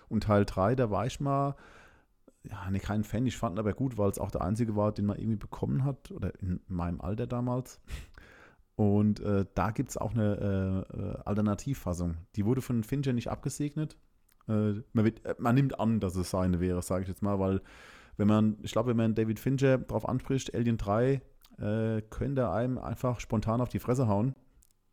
[0.07, 1.57] und Teil 3, da war ich mal,
[2.43, 4.93] ja, ne, kein Fan, ich fand ihn aber gut, weil es auch der einzige war,
[4.93, 7.81] den man irgendwie bekommen hat, oder in meinem Alter damals.
[8.75, 12.15] Und äh, da gibt es auch eine äh, äh, Alternativfassung.
[12.35, 13.97] Die wurde von Fincher nicht abgesegnet,
[14.47, 17.61] man, wird, äh, man, nimmt an, dass es seine wäre, sage ich jetzt mal, weil
[18.17, 21.21] wenn man, ich glaube, wenn man David Fincher darauf anspricht, Alien 3,
[21.57, 24.35] äh, könnte er einem einfach spontan auf die Fresse hauen.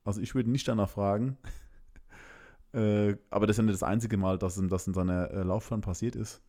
[0.04, 1.36] Also ich würde nicht danach fragen.
[2.72, 5.80] äh, aber das ist ja nicht das einzige Mal, dass das in seiner äh, Laufbahn
[5.80, 6.42] passiert ist.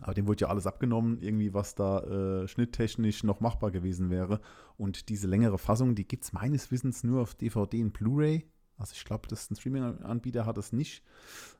[0.00, 4.40] Aber dem wurde ja alles abgenommen, irgendwie, was da äh, schnitttechnisch noch machbar gewesen wäre.
[4.76, 8.44] Und diese längere Fassung, die gibt es meines Wissens nur auf DVD und Blu-ray.
[8.76, 11.02] Also ich glaube, das ist ein Streaming-Anbieter hat es nicht.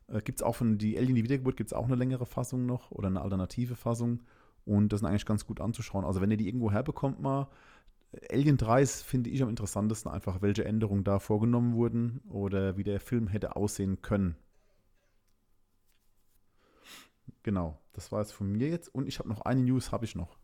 [0.09, 2.67] Äh, gibt es auch von die Alien die Wiedergeburt gibt es auch eine längere Fassung
[2.67, 4.23] noch oder eine alternative Fassung.
[4.65, 6.05] Und das ist eigentlich ganz gut anzuschauen.
[6.05, 7.49] Also wenn ihr die irgendwo herbekommt mal,
[8.31, 12.85] Alien 3 ist, finde ich, am interessantesten einfach, welche Änderungen da vorgenommen wurden oder wie
[12.85, 14.37] der Film hätte aussehen können.
[17.43, 18.95] Genau, das war es von mir jetzt.
[18.95, 20.39] Und ich habe noch eine News, habe ich noch.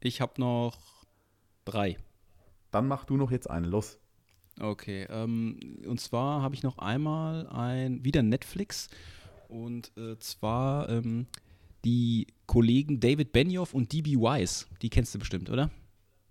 [0.00, 1.04] Ich habe noch
[1.64, 1.98] drei.
[2.70, 3.98] Dann mach du noch jetzt eine, los.
[4.60, 8.88] Okay, ähm, und zwar habe ich noch einmal ein, wieder Netflix
[9.48, 11.26] und äh, zwar ähm,
[11.84, 14.66] die Kollegen David Benioff und DB Wise.
[14.80, 15.70] Die kennst du bestimmt, oder?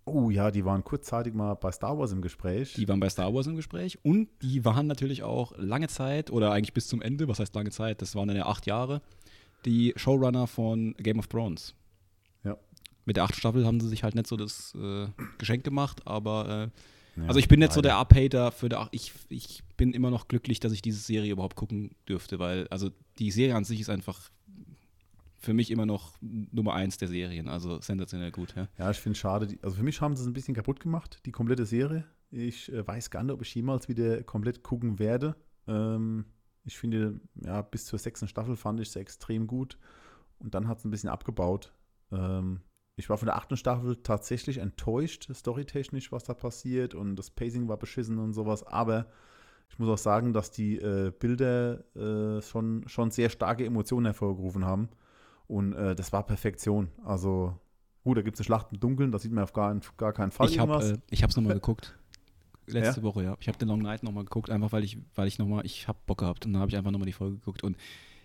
[0.06, 2.74] Oh ja, die waren kurzzeitig mal bei Star Wars im Gespräch.
[2.74, 6.52] Die waren bei Star Wars im Gespräch und die waren natürlich auch lange Zeit oder
[6.52, 9.02] eigentlich bis zum Ende, was heißt lange Zeit, das waren dann ja acht Jahre,
[9.66, 11.74] die Showrunner von Game of Thrones.
[12.44, 12.58] Ja.
[13.06, 15.08] Mit der achten Staffel haben sie sich halt nicht so das äh,
[15.40, 16.80] Geschenk gemacht, aber äh,
[17.16, 20.28] ja, also ich bin nicht so der Up-Hater für der, ich, ich bin immer noch
[20.28, 22.90] glücklich, dass ich diese Serie überhaupt gucken dürfte, weil also
[23.20, 24.30] die Serie an sich ist einfach
[25.46, 28.56] für mich immer noch Nummer eins der Serien, also sensationell gut.
[28.56, 29.58] Ja, ja ich finde es schade.
[29.62, 32.04] Also für mich haben sie es ein bisschen kaputt gemacht, die komplette Serie.
[32.32, 35.36] Ich äh, weiß gar nicht, ob ich jemals wieder komplett gucken werde.
[35.68, 36.26] Ähm,
[36.64, 39.78] ich finde, ja, bis zur sechsten Staffel fand ich es extrem gut
[40.40, 41.74] und dann hat es ein bisschen abgebaut.
[42.12, 42.62] Ähm,
[42.96, 47.68] ich war von der achten Staffel tatsächlich enttäuscht, storytechnisch, was da passiert und das Pacing
[47.68, 49.08] war beschissen und sowas, aber
[49.70, 54.66] ich muss auch sagen, dass die äh, Bilder äh, schon, schon sehr starke Emotionen hervorgerufen
[54.66, 54.90] haben
[55.48, 56.90] und äh, das war Perfektion.
[57.04, 57.60] Also
[58.04, 60.32] gut, da gibt es eine Schlacht im Dunkeln, da sieht man auf gar, gar keinen
[60.32, 61.98] Fall ich habe es nochmal geguckt.
[62.68, 63.04] Letzte ja?
[63.04, 63.38] Woche, ja.
[63.40, 66.00] Ich habe den Long Night nochmal geguckt, einfach weil ich, weil ich nochmal, ich habe
[66.06, 67.78] Bock gehabt und dann habe ich einfach nochmal die Folge geguckt und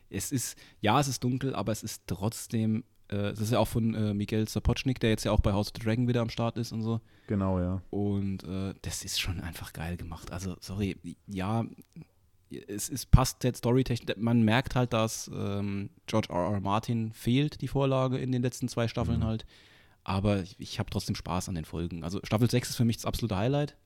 [0.09, 3.69] es ist, ja, es ist dunkel, aber es ist trotzdem äh, das ist ja auch
[3.69, 6.31] von äh, Miguel Sapochnik, der jetzt ja auch bei House of the Dragon wieder am
[6.31, 7.01] Start ist und so.
[7.27, 7.83] Genau, ja.
[7.91, 10.33] Und äh, das ist schon einfach geil gemacht.
[10.33, 10.97] Also, sorry,
[11.27, 11.65] ja,
[12.69, 14.17] es, es passt jetzt storytechnisch.
[14.17, 16.53] Man merkt halt, dass ähm, George R.
[16.53, 16.61] R.
[16.61, 19.25] Martin fehlt, die Vorlage in den letzten zwei Staffeln mhm.
[19.25, 19.47] halt.
[20.05, 22.05] Aber ich, ich habe trotzdem Spaß an den Folgen.
[22.05, 23.77] Also Staffel 6 ist für mich das absolute Highlight.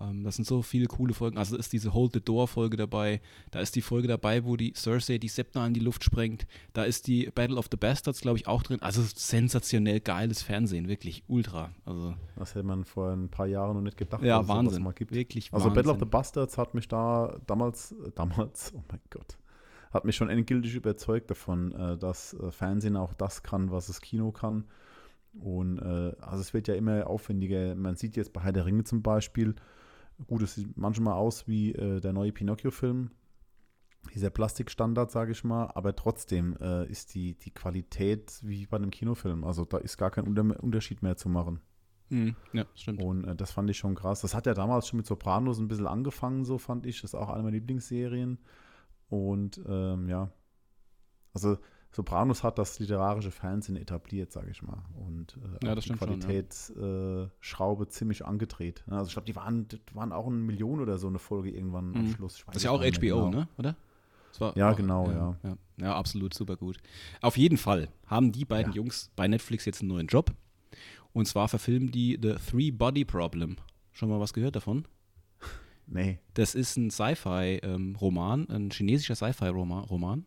[0.00, 1.38] Ähm, das sind so viele coole Folgen.
[1.38, 3.20] Also ist diese Hold the Door Folge dabei.
[3.50, 6.46] Da ist die Folge dabei, wo die Cersei die Sepna in die Luft sprengt.
[6.72, 8.80] Da ist die Battle of the Bastards, glaube ich, auch drin.
[8.82, 11.70] Also sensationell geiles Fernsehen, wirklich ultra.
[11.84, 14.78] Also das hätte man vor ein paar Jahren noch nicht gedacht, ja, dass Wahnsinn.
[14.78, 15.12] es mal gibt.
[15.12, 15.74] Wirklich also Wahnsinn.
[15.74, 19.38] Battle of the Bastards hat mich da damals, äh, damals, oh mein Gott,
[19.90, 24.00] hat mich schon endgültig überzeugt davon, äh, dass äh, Fernsehen auch das kann, was das
[24.00, 24.64] Kino kann.
[25.34, 27.76] Und also es wird ja immer aufwendiger.
[27.76, 29.54] Man sieht jetzt bei Herr der Ringe zum Beispiel,
[30.26, 33.10] Gut, es sieht manchmal aus wie äh, der neue Pinocchio-Film,
[34.14, 38.90] dieser Plastikstandard, sage ich mal, aber trotzdem äh, ist die, die Qualität wie bei einem
[38.90, 39.44] Kinofilm.
[39.44, 41.60] Also da ist gar kein Unter Unterschied mehr zu machen.
[42.10, 43.02] Mhm, ja, stimmt.
[43.02, 44.22] Und äh, das fand ich schon krass.
[44.22, 47.02] Das hat ja damals schon mit Sopranos ein bisschen angefangen, so fand ich.
[47.02, 48.38] Das ist auch eine meiner Lieblingsserien.
[49.08, 50.30] Und ähm, ja,
[51.34, 51.58] also
[51.90, 54.82] Sopranos hat das literarische Fernsehen etabliert, sage ich mal.
[54.94, 57.88] Und äh, ja, die Qualitätsschraube ja.
[57.88, 58.84] äh, ziemlich angedreht.
[58.88, 61.96] Also ich glaube, die waren, waren auch eine Million oder so eine Folge irgendwann mhm.
[61.96, 62.44] am Schluss.
[62.46, 63.30] das ist ja auch HBO, genau.
[63.30, 63.48] ne?
[63.56, 63.76] Oder?
[64.54, 65.36] ja, auch, genau, ja.
[65.42, 65.56] ja.
[65.80, 66.78] Ja, absolut, super gut.
[67.20, 68.72] Auf jeden Fall haben die beiden.
[68.72, 70.32] Jungs bei Netflix jetzt einen neuen Job.
[71.12, 73.56] Und zwar verfilmen die The Three Body Problem.
[73.92, 74.86] Schon mal was gehört davon?
[75.86, 76.18] Nee.
[76.34, 80.26] Das ist ein Sci-Fi-Roman, ein chinesischer Sci-Fi-Roman,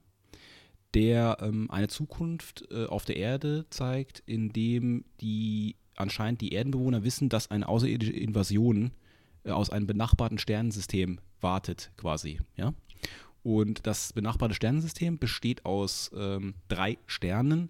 [0.93, 7.03] der ähm, eine Zukunft äh, auf der Erde zeigt, in dem die anscheinend die Erdenbewohner
[7.03, 8.91] wissen, dass eine außerirdische Invasion
[9.43, 12.39] äh, aus einem benachbarten Sternensystem wartet, quasi.
[12.55, 12.73] Ja?
[13.43, 17.69] Und das benachbarte Sternensystem besteht aus ähm, drei Sternen,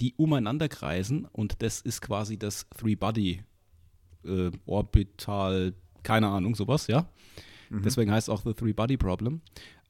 [0.00, 3.44] die umeinander kreisen und das ist quasi das Three-Body
[4.24, 7.08] äh, Orbital, keine Ahnung, sowas, ja.
[7.72, 9.40] Deswegen heißt es auch The Three Body Problem.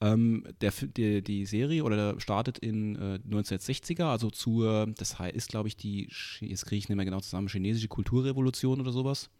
[0.02, 5.48] Ähm, der, die, die Serie oder der startet in äh, 1960er, also zur, das ist
[5.48, 6.08] glaube ich die,
[6.40, 9.30] jetzt kriege ich nicht mehr genau zusammen, chinesische Kulturrevolution oder sowas.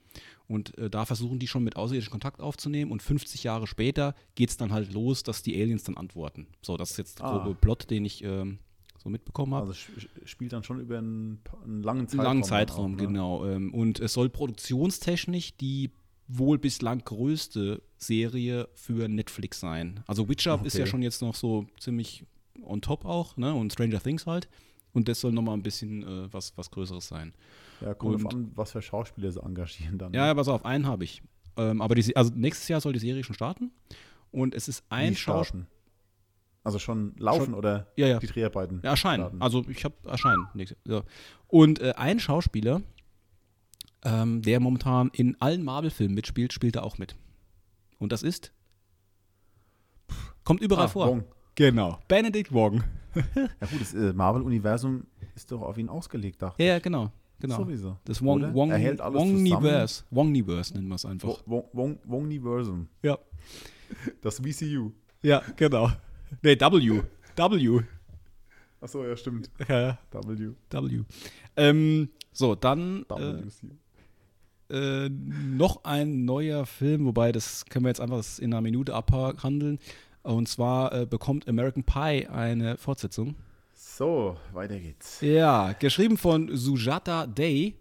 [0.47, 4.51] Und äh, da versuchen die schon mit Außerirdischen Kontakt aufzunehmen und 50 Jahre später geht
[4.51, 6.47] es dann halt los, dass die Aliens dann antworten.
[6.61, 7.39] So, das ist jetzt der Ah.
[7.39, 8.59] grobe Plot, den ich ähm,
[9.03, 9.69] so mitbekommen habe.
[9.69, 12.25] Also sp- spielt dann schon über einen, einen langen Einen Zeitraum.
[12.25, 13.07] langen dann Zeitraum, auch, ne?
[13.07, 13.47] genau.
[13.47, 15.91] Ähm, und es soll produktionstechnisch die
[16.39, 20.03] wohl bislang größte Serie für Netflix sein.
[20.07, 20.91] Also Witcher ist ja Okay.
[20.91, 22.24] schon jetzt noch so ziemlich
[22.62, 23.53] on top auch, ne?
[23.55, 24.49] Und Stranger Things halt.
[24.93, 27.33] Und das soll nochmal ein bisschen äh, was, was Größeres sein.
[27.80, 30.12] Ja, kommt Und- an, was für Schauspieler sie engagieren dann.
[30.12, 30.26] Ja, ne?
[30.28, 31.22] ja, pass auf, einen habe ich.
[31.57, 33.72] Ähm, aber die, also nächstes Jahr soll die Serie schon starten.
[34.30, 35.66] Und es ist ein Schauspieler.
[36.64, 38.18] Also schon laufen Schon- oder Ja, ja.
[38.20, 38.80] die Dreharbeiten?
[38.85, 39.22] Ja, erscheinen.
[39.22, 39.43] starten?
[39.43, 40.47] Also ich habe erscheinen.
[40.87, 41.03] Ja.
[41.49, 42.83] Und äh, ein Schauspieler,
[44.05, 47.14] ähm, der momentan in allen Marvel-Filmen mitspielt, spielt er auch mit.
[47.98, 48.53] Und das ist?
[50.44, 51.09] Kommt überall Ah, vor.
[51.09, 51.24] Wong.
[51.55, 51.98] Genau.
[52.09, 52.82] Benedict Wong.
[53.14, 55.05] Ja gut, das äh, Marvel-Universum
[55.36, 57.12] ist doch auf ihn ausgelegt, dachte Ja, ja, genau.
[57.38, 57.57] genau.
[57.59, 57.98] Sowieso.
[58.07, 58.55] Das Wong?
[58.55, 60.05] Wong, er hält alles Wongniverse.
[60.11, 61.42] Wongniverse nennen wir es einfach.
[61.44, 62.88] Wong, Wong, Wongniversum.
[63.03, 63.18] Ja.
[64.22, 64.92] Das VCU.
[65.22, 65.90] Ja, genau.
[66.40, 67.03] Nee, W.
[67.36, 67.80] W.
[68.80, 69.50] Achso, ja, stimmt.
[69.68, 70.53] Ja, W.
[70.70, 71.03] W.
[71.57, 73.18] Ähm, so, dann WCU.
[73.18, 73.42] äh,
[75.09, 79.79] noch ein neuer Film, wobei das können wir jetzt einfach in einer Minute abhandeln.
[80.23, 83.35] Und zwar äh, bekommt American Pie eine Fortsetzung.
[83.75, 85.20] So, weiter geht's.
[85.20, 87.75] Ja, geschrieben von Sujata Day.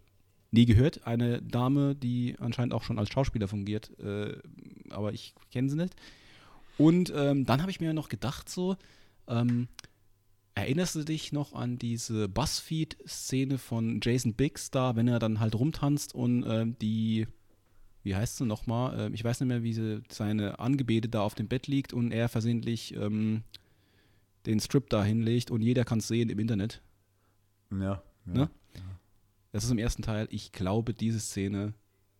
[0.49, 1.05] Nie gehört.
[1.07, 3.91] Eine Dame, die anscheinend auch schon als Schauspieler fungiert.
[3.99, 4.35] Äh,
[4.89, 5.95] aber ich kenne sie nicht.
[6.77, 8.75] Und ähm, dann habe ich mir noch gedacht, so,
[9.27, 9.67] ähm,
[10.55, 15.55] erinnerst du dich noch an diese Buzzfeed-Szene von Jason Biggs da, wenn er dann halt
[15.55, 17.27] rumtanzt und ähm, die,
[18.03, 18.99] wie heißt sie nochmal?
[18.99, 22.11] Ähm, ich weiß nicht mehr, wie sie, seine Angebete da auf dem Bett liegt und
[22.11, 23.43] er versehentlich ähm,
[24.45, 26.81] den Strip da hinlegt und jeder kann es sehen im Internet.
[27.71, 27.79] Ja.
[27.79, 28.01] ja.
[28.25, 28.49] Ne?
[29.51, 30.27] Das ist im ersten Teil.
[30.31, 31.73] Ich glaube, diese Szene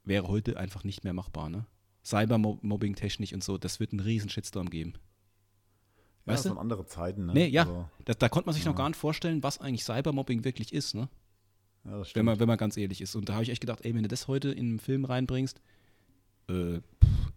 [0.03, 1.65] wäre heute einfach nicht mehr machbar, ne?
[2.03, 4.93] Cybermobbing technisch und so, das wird einen riesen Shitstorm geben.
[6.25, 6.55] Ja, Weißt das du?
[6.55, 7.33] waren andere Zeiten, ne?
[7.33, 7.61] Nee, ja.
[7.63, 8.77] Also, Da, da konnte man sich noch Ja.
[8.77, 11.09] gar nicht vorstellen, was eigentlich Cybermobbing wirklich ist, ne?
[11.83, 12.25] ja, das Wenn stimmt.
[12.25, 13.15] man, wenn man ganz ehrlich ist.
[13.15, 15.59] Und da habe ich echt gedacht, ey, wenn du das heute in einen Film reinbringst,
[16.47, 17.31] äh, pff,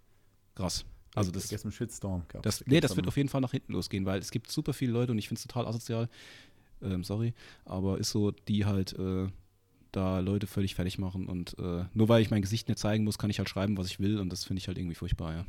[0.54, 0.84] krass.
[1.14, 4.04] Also das, Gestern Shitstorm gab's das, nee, das wird auf jeden Fall nach hinten losgehen,
[4.04, 6.08] weil es gibt super viele Leute und ich finde es total asozial,
[6.82, 9.28] ähm, sorry, aber ist so, die halt äh,
[9.92, 13.16] da Leute völlig fertig machen und äh, nur weil ich mein Gesicht nicht zeigen muss,
[13.16, 15.46] kann ich halt schreiben, was ich will und das finde ich halt irgendwie furchtbar, ja.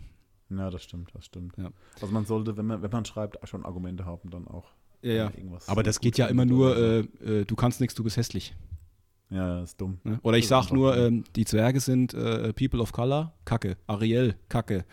[0.50, 1.58] Ja, das stimmt, das stimmt.
[1.58, 1.72] Ja.
[2.02, 4.66] Also man sollte, wenn man, wenn man schreibt, schon Argumente haben, dann auch.
[5.02, 5.32] Ja, ja.
[5.36, 8.56] irgendwas Aber das geht ja immer nur, äh, äh, du kannst nichts, du bist hässlich.
[9.30, 10.00] Ja, das ist dumm.
[10.04, 10.20] Ne?
[10.22, 13.78] Oder ich sag nur, ähm, die Zwerge sind äh, People of Color, Kacke.
[13.88, 14.86] Ariel, Kacke.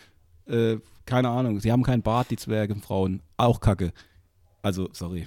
[0.47, 3.93] Äh, keine Ahnung, sie haben keinen Bart, die Zwerge, Frauen, auch Kacke.
[4.63, 5.27] Also, sorry.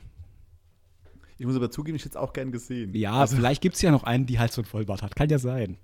[1.38, 2.94] Ich muss aber zugeben, ich hätte es auch gern gesehen.
[2.96, 5.16] Ja, also, vielleicht gibt es ja noch einen, die halt so ein Vollbart hat.
[5.16, 5.78] Kann ja sein.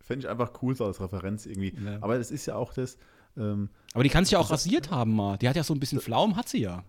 [0.00, 1.74] Fände ich einfach cool so als Referenz irgendwie.
[1.84, 1.98] Ja.
[2.00, 2.98] Aber das ist ja auch das,
[3.36, 5.36] ähm, Aber die kann sich ja auch rasiert haben mal.
[5.38, 6.84] Die hat ja so ein bisschen Flaum, hat sie ja.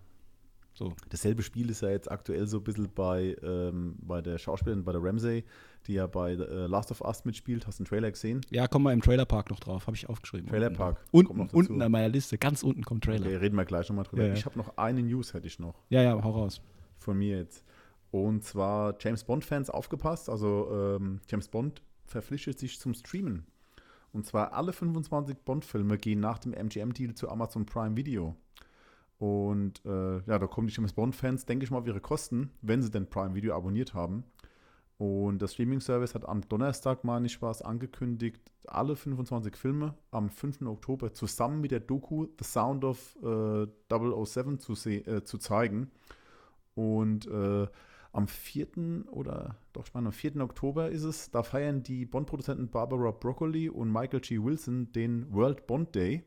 [0.74, 0.92] So.
[1.08, 4.92] dasselbe Spiel ist ja jetzt aktuell so ein bisschen bei, ähm, bei der Schauspielerin, bei
[4.92, 5.42] der Ramsey,
[5.86, 7.66] die ja bei äh, Last of Us mitspielt.
[7.66, 8.42] Hast du einen Trailer gesehen?
[8.50, 10.48] Ja, komm mal im Trailerpark noch drauf, habe ich aufgeschrieben.
[10.48, 11.02] Trailerpark.
[11.12, 13.24] Unten, unten an meiner Liste, ganz unten kommt Trailer.
[13.24, 14.24] Okay, reden wir gleich nochmal drüber.
[14.24, 14.34] Ja, ja.
[14.34, 15.80] Ich habe noch eine News, hätte ich noch.
[15.88, 16.60] Ja, ja, hau raus.
[16.98, 17.64] von mir jetzt.
[18.10, 20.28] Und zwar James Bond-Fans aufgepasst.
[20.28, 23.46] Also ähm, James Bond verpflichtet sich zum Streamen.
[24.16, 28.34] Und zwar alle 25 Bond-Filme gehen nach dem MGM-Deal zu Amazon Prime Video.
[29.18, 32.82] Und äh, ja, da kommen die James Bond-Fans, denke ich mal, auf ihre Kosten, wenn
[32.82, 34.24] sie denn Prime Video abonniert haben.
[34.96, 40.30] Und das Streaming-Service hat am Donnerstag, meine ich, war es angekündigt, alle 25 Filme am
[40.30, 40.62] 5.
[40.62, 45.90] Oktober zusammen mit der Doku The Sound of äh, 007 zu, äh, zu zeigen.
[46.74, 47.66] Und äh,
[48.16, 49.04] am 4.
[49.10, 50.36] oder doch, ich meine, am 4.
[50.40, 54.42] Oktober ist es, da feiern die Bond-Produzenten Barbara Broccoli und Michael G.
[54.42, 56.24] Wilson den World Bond Day.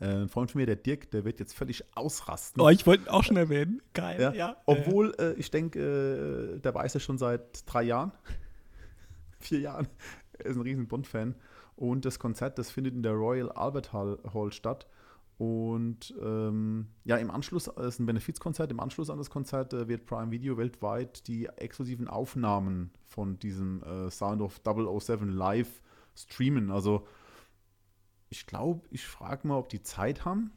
[0.00, 2.62] Äh, ein Freund von mir, der Dirk, der wird jetzt völlig ausrasten.
[2.62, 3.82] Oh, ich wollte ihn auch schon erwähnen.
[3.92, 4.56] Geil, Ja, ja.
[4.64, 8.12] Obwohl, äh, ich denke, äh, der weiß ja schon seit drei Jahren,
[9.38, 9.88] vier Jahren,
[10.38, 11.34] er ist ein riesen Bond-Fan.
[11.76, 14.86] Und das Konzert, das findet in der Royal Albert Hall, Hall statt.
[15.38, 19.86] Und ähm, ja, im Anschluss, es ist ein Benefizkonzert, im Anschluss an das Konzert äh,
[19.86, 25.80] wird Prime Video weltweit die exklusiven Aufnahmen von diesem äh, Sound of 007 live
[26.16, 26.72] streamen.
[26.72, 27.06] Also
[28.30, 30.50] ich glaube, ich frage mal, ob die Zeit haben.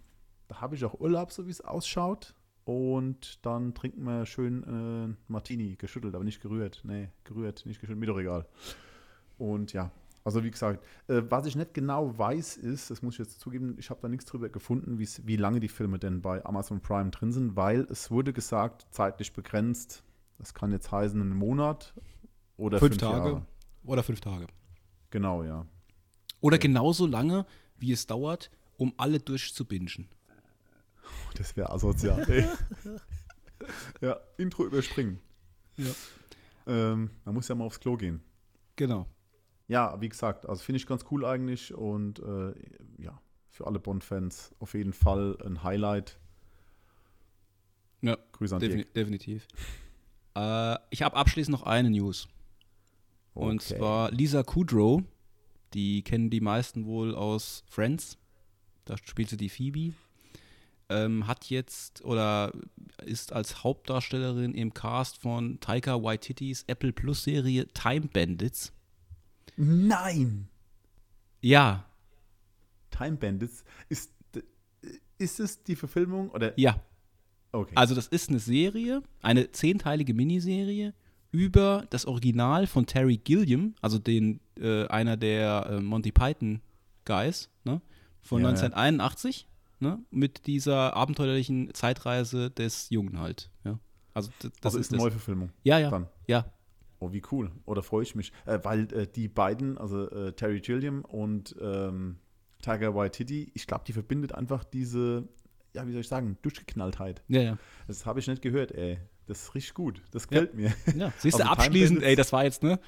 [0.47, 2.33] Da habe ich auch Urlaub, so wie es ausschaut.
[2.65, 6.81] Und dann trinken wir schön äh, Martini, geschüttelt, aber nicht gerührt.
[6.83, 8.47] Nee, gerührt, nicht geschüttelt, mir doch egal.
[9.37, 9.91] Und ja,
[10.23, 13.75] also wie gesagt, äh, was ich nicht genau weiß, ist, das muss ich jetzt zugeben,
[13.79, 17.31] ich habe da nichts drüber gefunden, wie lange die Filme denn bei Amazon Prime drin
[17.31, 20.03] sind, weil es wurde gesagt, zeitlich begrenzt.
[20.37, 21.93] Das kann jetzt heißen, einen Monat
[22.57, 23.29] oder Fünf fünf, Tage.
[23.29, 23.45] Jahre.
[23.83, 24.47] Oder fünf Tage.
[25.09, 25.65] Genau, ja.
[26.39, 27.45] Oder genauso lange,
[27.77, 30.07] wie es dauert, um alle durchzubingen.
[31.35, 32.29] Das wäre asozial.
[32.29, 32.47] ey.
[34.01, 35.19] ja, Intro überspringen.
[35.77, 35.91] Ja.
[36.67, 38.21] Ähm, man muss ja mal aufs Klo gehen.
[38.75, 39.07] Genau.
[39.71, 42.53] Ja, wie gesagt, also finde ich ganz cool eigentlich und äh,
[43.01, 46.19] ja, für alle Bond-Fans auf jeden Fall ein Highlight.
[48.01, 48.93] Ja, Grüße an defini Dirk.
[48.95, 49.47] definitiv.
[50.35, 52.27] Äh, ich habe abschließend noch eine News.
[53.33, 53.77] Und Okay.
[53.77, 55.03] zwar Lisa Kudrow.
[55.73, 58.17] Die kennen die meisten wohl aus Friends.
[58.83, 59.93] Da spielt sie die Phoebe.
[60.89, 62.51] Ähm, hat jetzt oder
[63.05, 68.73] ist als Hauptdarstellerin im Cast von Taika Waititis Apple Plus Serie Time Bandits.
[69.57, 70.47] Nein!
[71.41, 71.85] Ja,
[72.91, 73.63] Time Bandits.
[73.89, 74.11] Ist,
[75.17, 76.57] ist es die Verfilmung oder?
[76.59, 76.79] ja.
[77.53, 77.73] Okay.
[77.75, 80.93] Also das ist eine Serie, eine zehnteilige Miniserie
[81.31, 86.61] über das Original von Terry Gilliam, also den äh, einer der äh, Monty Python
[87.03, 87.81] Guys, ne,
[88.21, 88.55] von Ja, ja.
[88.55, 89.47] 1981,
[89.81, 93.49] ne, mit dieser abenteuerlichen Zeitreise des Jungen halt.
[93.65, 93.79] Ja.
[94.13, 95.01] Also das also ist eine.
[95.01, 95.51] Neuverfilmung.
[95.63, 96.07] Ja, ja, Dann.
[96.27, 96.45] ja,
[97.01, 97.51] Oh, wie cool.
[97.65, 98.31] Oder freue ich mich.
[98.45, 102.19] Äh, weil äh, die beiden, also äh, Terry Gilliam und ähm,
[102.61, 105.27] Tiger Waititi, ich glaube, die verbindet einfach diese,
[105.73, 107.23] ja, wie soll ich sagen, Durchgeknalltheit.
[107.27, 107.57] ja, ja.
[107.87, 108.99] Das habe ich nicht gehört, ey.
[109.25, 110.03] Das ist richtig gut.
[110.11, 110.71] Das gefällt mir.
[110.95, 111.11] ja.
[111.17, 112.79] Siehst du, Also abschließend, ey, das war jetzt, ne?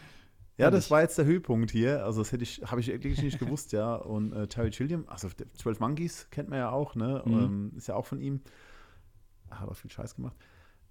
[0.57, 2.05] Ja, das war jetzt der Höhepunkt hier.
[2.05, 3.95] Also das hätte ich, habe ich wirklich nicht gewusst, ja.
[3.95, 7.23] Und äh, Terry Gilliam, also der 12 Monkeys kennt man ja auch, ne?
[7.25, 7.33] Mhm.
[7.33, 8.41] Ähm, ist ja auch von ihm.
[9.49, 10.35] Er hat auch viel Scheiß gemacht.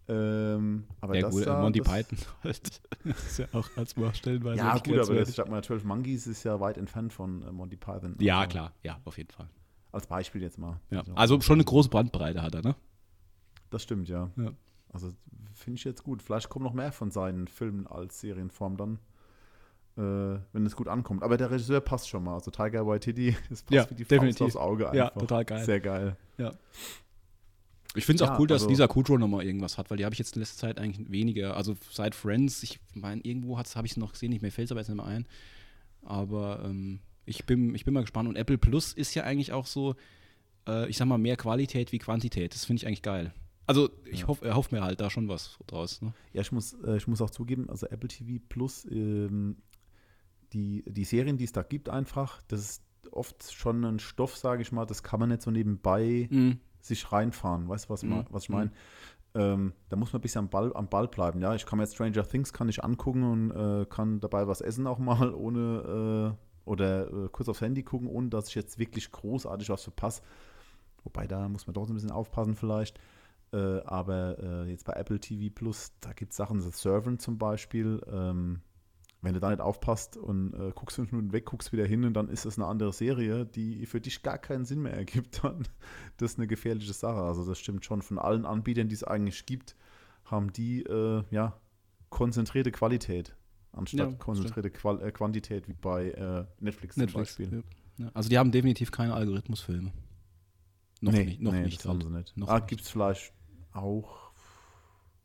[0.08, 2.80] Ähm, aber Ja, das gut, da, Monty das, Python halt.
[3.04, 4.58] Das ist ja auch als stellenweise.
[4.58, 7.52] Ja, gut, aber das, ich sag mal, 12 Monkeys ist ja weit entfernt von äh,
[7.52, 8.16] Monty Python.
[8.20, 9.48] Ja, Also, klar, ja, auf jeden Fall.
[9.92, 10.80] Als Beispiel jetzt mal.
[10.90, 11.02] Ja.
[11.14, 12.74] Also schon eine große Brandbreite hat er, ne?
[13.70, 14.30] Das stimmt, ja.
[14.36, 14.52] Ja.
[14.92, 15.12] Also
[15.54, 16.22] finde ich jetzt gut.
[16.22, 18.98] Vielleicht kommen noch mehr von seinen Filmen als Serienform dann,
[19.96, 21.22] äh, wenn es gut ankommt.
[21.22, 22.34] Aber der Regisseur passt schon mal.
[22.34, 24.38] Also Tiger Waititi, es passt Ja, wie die definitiv.
[24.38, 24.96] Faust aufs Auge einfach.
[24.96, 25.64] Ja, total geil.
[25.64, 26.16] Sehr geil.
[27.94, 30.04] Ich finde es auch Ja, cool, dass also- Lisa Kudrow nochmal irgendwas hat, weil die
[30.04, 31.56] habe ich jetzt in letzter Zeit eigentlich weniger.
[31.56, 34.72] Also seit Friends, ich meine, irgendwo habe ich es noch gesehen, nicht mehr fällt es
[34.72, 35.26] aber jetzt nicht mehr ein.
[36.02, 38.28] Aber ähm, ich, bin, ich bin mal gespannt.
[38.28, 39.94] Und Apple Plus ist ja eigentlich auch so,
[40.66, 42.54] äh, ich sag mal, mehr Qualität wie Quantität.
[42.54, 43.32] Das finde ich eigentlich geil.
[43.66, 44.26] Also ich Ja.
[44.28, 46.02] hoffe erhoff mir halt da schon was draus.
[46.02, 46.12] Ne?
[46.32, 49.56] Ja, ich muss, äh, ich muss auch zugeben, also Apple TV Plus, ähm,
[50.52, 52.82] die, die Serien, die es da gibt, einfach, das ist
[53.12, 56.58] oft schon ein Stoff, sage ich mal, das kann man nicht so nebenbei Mhm.
[56.84, 57.68] Sich reinfahren.
[57.68, 58.24] Weißt du, was, Mhm.
[58.30, 58.70] was ich meine?
[59.34, 61.40] Ähm, da muss man ein bisschen am Ball, am Ball bleiben.
[61.40, 64.60] Ja, ich kann mir jetzt Stranger Things kann ich angucken und äh, kann dabei was
[64.60, 68.78] essen auch mal, ohne äh, oder äh, kurz aufs Handy gucken, ohne dass ich jetzt
[68.78, 70.22] wirklich großartig was verpasse.
[71.04, 73.00] Wobei da muss man doch so ein bisschen aufpassen vielleicht.
[73.52, 77.38] Äh, aber äh, jetzt bei Apple TV Plus, da gibt es Sachen, The Servant zum
[77.38, 78.00] Beispiel.
[78.10, 78.60] Ähm,
[79.22, 82.14] wenn du da nicht aufpasst und äh, guckst fünf Minuten weg, guckst wieder hin und
[82.14, 85.66] dann ist es eine andere Serie, die für dich gar keinen Sinn mehr ergibt, dann
[86.16, 87.20] das ist eine gefährliche Sache.
[87.22, 88.02] Also das stimmt schon.
[88.02, 89.76] Von allen Anbietern, die es eigentlich gibt,
[90.24, 91.56] haben die äh, ja
[92.10, 93.34] konzentrierte Qualität
[93.72, 97.34] anstatt Ja, konzentrierte Qual äh, Quantität wie bei äh, Netflix, Netflix.
[97.34, 97.64] zum Beispiel.
[97.98, 98.10] Ja.
[98.14, 99.92] Also die haben definitiv keine Algorithmusfilme.
[101.00, 101.40] Noch nee, nicht.
[101.40, 101.84] Noch nee, nicht.
[101.84, 102.32] Halt.
[102.36, 103.32] Noch ah, gibt es vielleicht
[103.72, 104.31] auch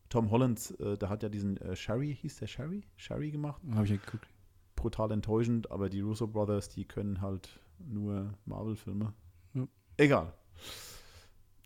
[0.10, 2.84] Tom Holland, äh, der hat ja diesen äh, Sherry, hieß der Sherry?
[2.96, 3.62] Sherry gemacht.
[3.72, 4.28] Habe ich ja geguckt.
[4.76, 9.14] brutal enttäuschend, aber die Russo Brothers, die können halt nur Marvel-Filme.
[9.54, 9.68] Ja.
[9.98, 10.34] Egal.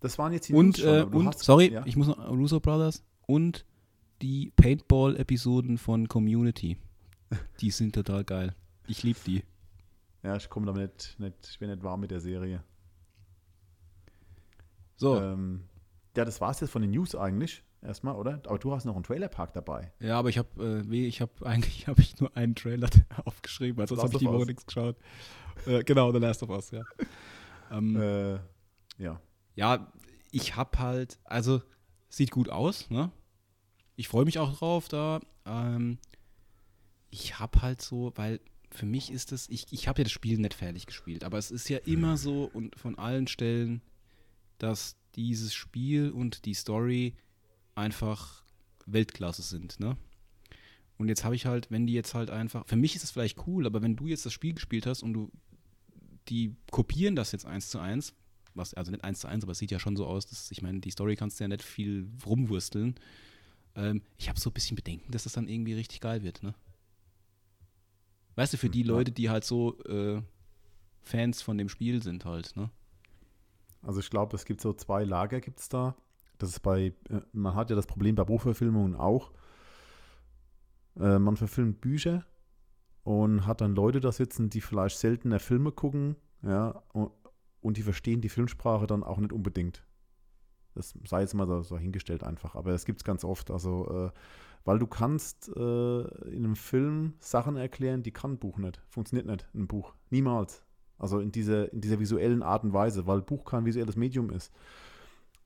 [0.02, 1.86] Das waren jetzt die Und, äh, und hast- sorry, ja?
[1.86, 3.66] ich muss noch, Russo Brothers und
[4.22, 6.78] die Paintball-Episoden von Community.
[7.60, 8.56] Die sind total geil.
[8.88, 9.44] Ich liebe die.
[10.24, 12.64] ja, ich komme damit nicht, nicht, ich bin nicht warm mit der Serie.
[14.96, 15.62] So, Ähm,
[16.16, 18.42] ja, das war's jetzt von den News eigentlich, erstmal, oder?
[18.46, 19.92] Aber du hast noch einen Trailerpark dabei.
[20.00, 22.90] ja, aber ich habe äh, weh, ich habe eigentlich habe ich nur einen Trailer
[23.26, 24.96] aufgeschrieben, also sonst habe ich die Woche nichts geschaut.
[25.66, 26.84] Äh, genau, The Last of Us, ja.
[27.72, 28.34] Ähm, Äh,
[28.98, 29.22] ja.
[29.56, 29.94] Ja,
[30.32, 31.62] ich hab halt, also
[32.10, 33.12] sieht gut aus, ne?
[33.96, 35.22] Ich freue mich auch drauf da.
[35.46, 35.98] Ähm,
[37.10, 40.38] ich hab halt so, weil für mich ist es, ich, ich habe ja das Spiel
[40.38, 43.82] nicht fertig gespielt, aber es ist ja immer so und von allen Stellen,
[44.58, 47.16] dass dieses Spiel und die Story
[47.82, 48.44] einfach
[48.86, 49.98] Weltklasse sind, ne?
[50.98, 53.48] Und jetzt habe ich halt, wenn die jetzt halt einfach, für mich ist es vielleicht
[53.48, 55.32] cool, aber wenn du jetzt das Spiel gespielt hast und du,
[56.30, 58.14] die kopieren das jetzt eins zu eins,
[58.54, 60.62] was, also nicht eins zu eins, aber es sieht ja schon so aus, dass, ich
[60.62, 62.96] meine, die Story kannst du ja nicht viel rumwursteln.
[63.76, 66.54] Ähm, ich habe so ein bisschen Bedenken, dass das dann irgendwie richtig geil wird, ne?
[68.36, 68.88] Weißt du, für die Ja.
[68.88, 70.22] Leute, die halt so äh,
[71.02, 72.70] Fans von dem Spiel sind halt, ne?
[73.82, 75.96] Also ich glaube, es gibt so zwei Lager gibt es da.
[76.42, 79.32] Das ist bei, äh, man hat ja das Problem bei Buchverfilmungen auch.
[81.00, 82.26] Äh, man verfilmt Bücher
[83.04, 87.12] und hat dann Leute da sitzen, die vielleicht seltener Filme gucken, ja, und,
[87.62, 89.86] und die verstehen die Filmsprache dann auch nicht unbedingt.
[90.74, 93.52] Das sei jetzt mal so, so hingestellt einfach, aber es gibt es ganz oft.
[93.52, 94.12] Also, äh,
[94.64, 98.82] weil du kannst äh, in einem Film Sachen erklären, die kann ein Buch nicht.
[98.88, 99.94] Funktioniert nicht in einem Buch.
[100.10, 100.64] Niemals.
[100.98, 104.52] Also in dieser, in dieser visuellen Art und Weise, weil Buch kein visuelles Medium ist.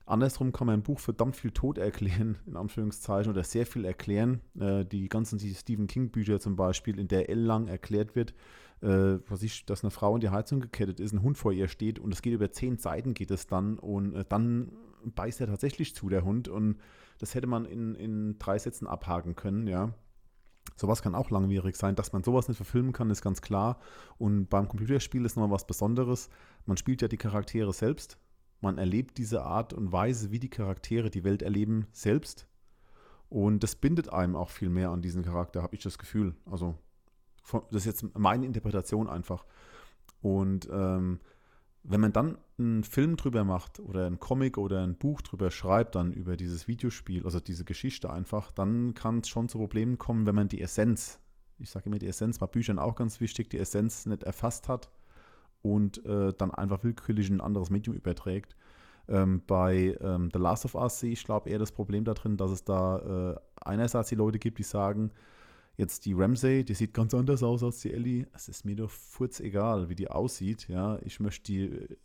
[0.06, 4.40] Andersrum kann man ein Buch verdammt viel tot erklären, in Anführungszeichen, oder sehr viel erklären.
[4.58, 8.32] Äh, die ganzen die Stephen King-Bücher zum Beispiel, in der L lang erklärt wird,
[8.82, 11.68] äh, was ich, dass eine Frau in die Heizung gekettet ist, ein Hund vor ihr
[11.68, 14.72] steht und es geht über zehn Seiten geht es dann und äh, dann
[15.04, 16.48] beißt er tatsächlich zu, der Hund.
[16.48, 16.78] Und
[17.18, 19.92] das hätte man in, in drei Sätzen abhaken können, ja.
[20.74, 21.94] Sowas kann auch langwierig sein.
[21.94, 23.78] Dass man sowas nicht verfilmen kann, ist ganz klar.
[24.18, 26.28] Und beim Computerspiel ist nochmal was Besonderes.
[26.66, 28.18] Man spielt ja die Charaktere selbst.
[28.60, 32.46] Man erlebt diese Art und Weise, wie die Charaktere die Welt erleben, selbst.
[33.28, 36.34] Und das bindet einem auch viel mehr an diesen Charakter, habe ich das Gefühl.
[36.50, 36.76] Also,
[37.70, 39.44] das ist jetzt meine Interpretation einfach.
[40.20, 41.20] Und ähm,
[41.82, 45.94] wenn man dann einen Film drüber macht oder einen Comic oder ein Buch drüber schreibt,
[45.94, 50.26] dann über dieses Videospiel, also diese Geschichte einfach, dann kann es schon zu Problemen kommen,
[50.26, 51.20] wenn man die Essenz,
[51.58, 54.90] ich sage immer die Essenz, bei Büchern auch ganz wichtig, die Essenz nicht erfasst hat
[55.74, 58.56] und äh, dann einfach willkürlich ein anderes Medium überträgt.
[59.08, 62.36] Ähm, bei ähm, The Last of Us sehe ich, glaube eher das Problem da drin,
[62.36, 65.12] dass es da äh, einerseits die Leute gibt, die sagen,
[65.76, 68.26] jetzt die Ramsey, die sieht ganz anders aus als die Ellie.
[68.32, 70.68] Es ist mir doch furz egal, wie die aussieht.
[70.68, 71.96] Ja, ich möchte die, äh,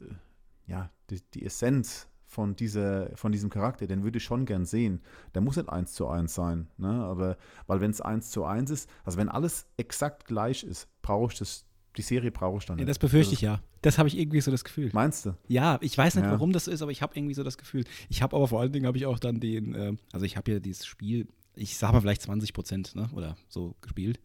[0.68, 5.02] ja, die, die Essenz von, dieser, von diesem Charakter, den würde ich schon gern sehen.
[5.36, 6.88] Der muss nicht eins zu eins sein, ne?
[6.88, 7.38] aber
[7.68, 11.40] weil wenn es eins zu eins ist, also wenn alles exakt gleich ist, brauche ich
[11.40, 11.66] das,
[11.98, 12.90] die Serie brauche ich dann Ja, nicht.
[12.90, 13.62] das befürchte ich ist- ja.
[13.82, 14.90] Das habe ich irgendwie so das Gefühl.
[14.94, 15.36] Meinst du?
[15.48, 16.32] Ja, ich weiß nicht, Ja.
[16.32, 17.84] warum das so ist, aber ich habe irgendwie so das Gefühl.
[18.10, 20.52] Ich habe aber vor allen Dingen habe ich auch dann den, äh, also ich habe
[20.52, 24.20] ja dieses Spiel, ich sage mal vielleicht 20 Prozent, ne, oder so gespielt.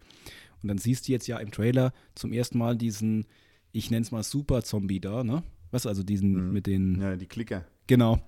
[0.63, 3.27] Und dann siehst du jetzt ja im Trailer zum ersten Mal diesen,
[3.73, 5.43] ich nenne es mal Super-Zombie da, ne?
[5.73, 6.53] Du, also diesen Mhm.
[6.53, 7.67] mit den, Ja, die Klicker.
[7.87, 8.19] genau.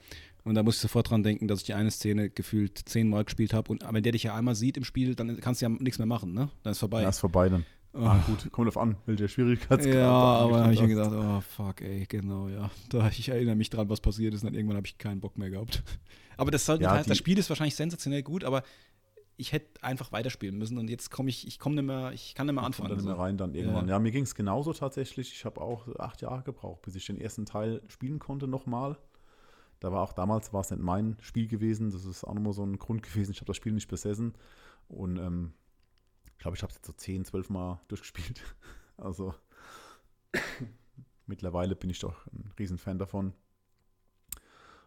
[0.44, 3.52] Und da muss ich sofort dran denken, dass ich die eine Szene gefühlt zehnmal gespielt
[3.54, 3.70] habe.
[3.70, 6.06] Und wenn der dich ja einmal sieht im Spiel, dann kannst du ja nichts mehr
[6.06, 6.50] machen, ne?
[6.62, 7.02] Dann ist vorbei.
[7.02, 7.64] Ja, ist vorbei dann.
[7.94, 8.00] Oh.
[8.00, 9.94] Ah, gut, kommt drauf an, welcher Schwierigkeitsgrad.
[9.94, 12.70] Ja, aber habe ich mir gedacht, oh fuck, ey, genau, ja.
[12.90, 15.38] Da, ich erinnere mich dran, was passiert ist, und dann irgendwann habe ich keinen Bock
[15.38, 15.82] mehr gehabt.
[16.36, 18.62] Aber das soll Ja, halt, das Spiel ist wahrscheinlich sensationell gut, aber
[19.36, 22.46] ich hätte einfach weiterspielen müssen und jetzt komme ich, ich komme nicht mehr, ich kann
[22.46, 22.90] nicht mehr anfangen.
[22.90, 23.86] dann nicht mehr rein dann irgendwann.
[23.88, 23.94] Ja.
[23.94, 25.32] Ja, mir ging es genauso tatsächlich.
[25.32, 28.98] Ich habe auch acht Jahre gebraucht, bis ich den ersten Teil spielen konnte nochmal.
[29.80, 31.90] Da war auch damals, war es nicht mein Spiel gewesen.
[31.90, 33.30] Das ist auch nochmal so ein Grund gewesen.
[33.32, 34.34] Ich habe das Spiel nicht besessen.
[34.88, 35.52] Und ähm,
[36.38, 38.40] ich glaube, ich habe es jetzt so 10, 12 Mal durchgespielt.
[38.96, 39.34] Also
[41.26, 43.32] mittlerweile bin ich doch ein Riesenfan davon.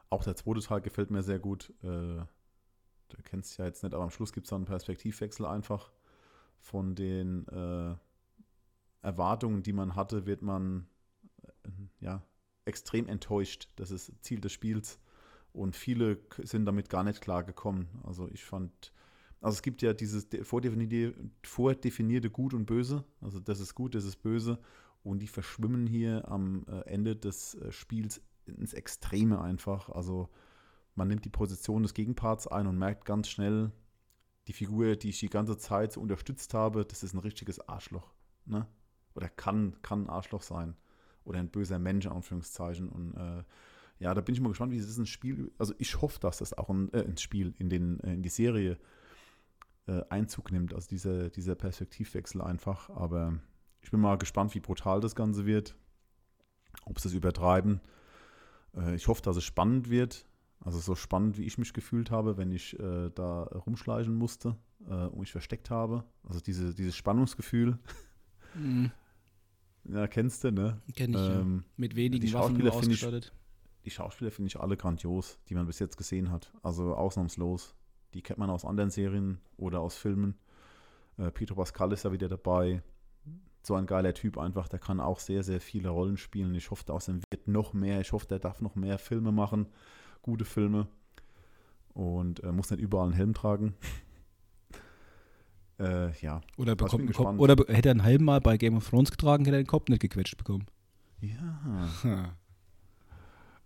[0.09, 1.73] Auch der zweite Teil gefällt mir sehr gut.
[1.83, 2.23] Äh,
[3.09, 5.91] du kennst ja jetzt nicht, aber am Schluss gibt es dann einen Perspektivwechsel einfach.
[6.61, 7.95] Von den äh,
[9.01, 10.87] Erwartungen, die man hatte, wird man
[11.43, 12.23] äh, ja,
[12.63, 13.67] extrem enttäuscht.
[13.75, 14.99] Das ist Ziel des Spiels.
[15.51, 17.89] Und viele sind damit gar nicht klargekommen.
[18.03, 18.93] Also ich fand,
[19.41, 23.03] also es gibt ja dieses de- vordefinierte, vordefinierte Gut und Böse.
[23.21, 24.59] Also das ist gut, das ist böse.
[25.03, 29.89] Und die verschwimmen hier am äh, Ende des äh, Spiels ins Extreme einfach.
[29.89, 30.29] Also
[30.93, 33.71] man nimmt die Position des Gegenparts ein und merkt ganz schnell,
[34.47, 38.13] die Figur, die ich die ganze Zeit so unterstützt habe, das ist ein richtiges Arschloch.
[38.45, 38.67] Ne?
[39.15, 40.75] Oder kann, kann ein Arschloch sein.
[41.23, 42.89] Oder ein böser Mensch, Anführungszeichen.
[42.89, 43.43] Und äh,
[43.99, 46.55] ja, da bin ich mal gespannt, wie es ein Spiel, also ich hoffe, dass das
[46.55, 48.77] auch ein, äh, ins Spiel, in, den, äh, in die Serie äh,
[50.09, 50.73] Einzug nimmt.
[50.73, 52.89] Also dieser, dieser Perspektivwechsel einfach.
[52.89, 53.39] Aber
[53.81, 55.75] ich bin mal gespannt, wie brutal das Ganze wird.
[56.85, 57.81] Ob sie es übertreiben.
[58.75, 60.25] Äh, ich hoffe, dass es spannend wird.
[60.63, 64.55] Also so spannend, wie ich mich gefühlt habe, wenn ich äh, da rumschleichen musste
[64.87, 66.03] äh, und mich versteckt habe.
[66.23, 67.79] Also diese, dieses Spannungsgefühl,
[68.53, 68.91] Mhm,
[69.85, 70.81] ja, kennst du, ne?
[70.95, 71.39] Kenn ich, ja.
[71.39, 73.33] Ähm, Mit wenigen die Waffen nur ich- ausgestattet.
[73.85, 76.53] die Schauspieler finde ich alle grandios, die man bis jetzt gesehen hat.
[76.61, 77.73] Also ausnahmslos.
[78.13, 80.35] Die kennt man aus anderen Serien oder aus Filmen.
[81.17, 82.81] Äh, Pedro Pascal ist ja wieder dabei.
[83.63, 86.55] So ein geiler Typ einfach, der kann auch sehr, sehr viele Rollen spielen.
[86.55, 88.01] Ich hoffe, aus dem wird noch mehr.
[88.01, 89.67] Ich hoffe, der darf noch mehr Filme machen.
[90.23, 90.87] Gute Filme.
[91.93, 93.75] Und äh, muss nicht überall einen Helm tragen.
[95.79, 96.41] äh, ja.
[96.57, 97.39] Oder, bekommt, gespannt.
[97.39, 99.67] oder be- hätte er einen halben Mal bei Game of Thrones getragen, hätte er den
[99.67, 100.65] Kopf nicht gequetscht bekommen.
[101.21, 102.33] Ja.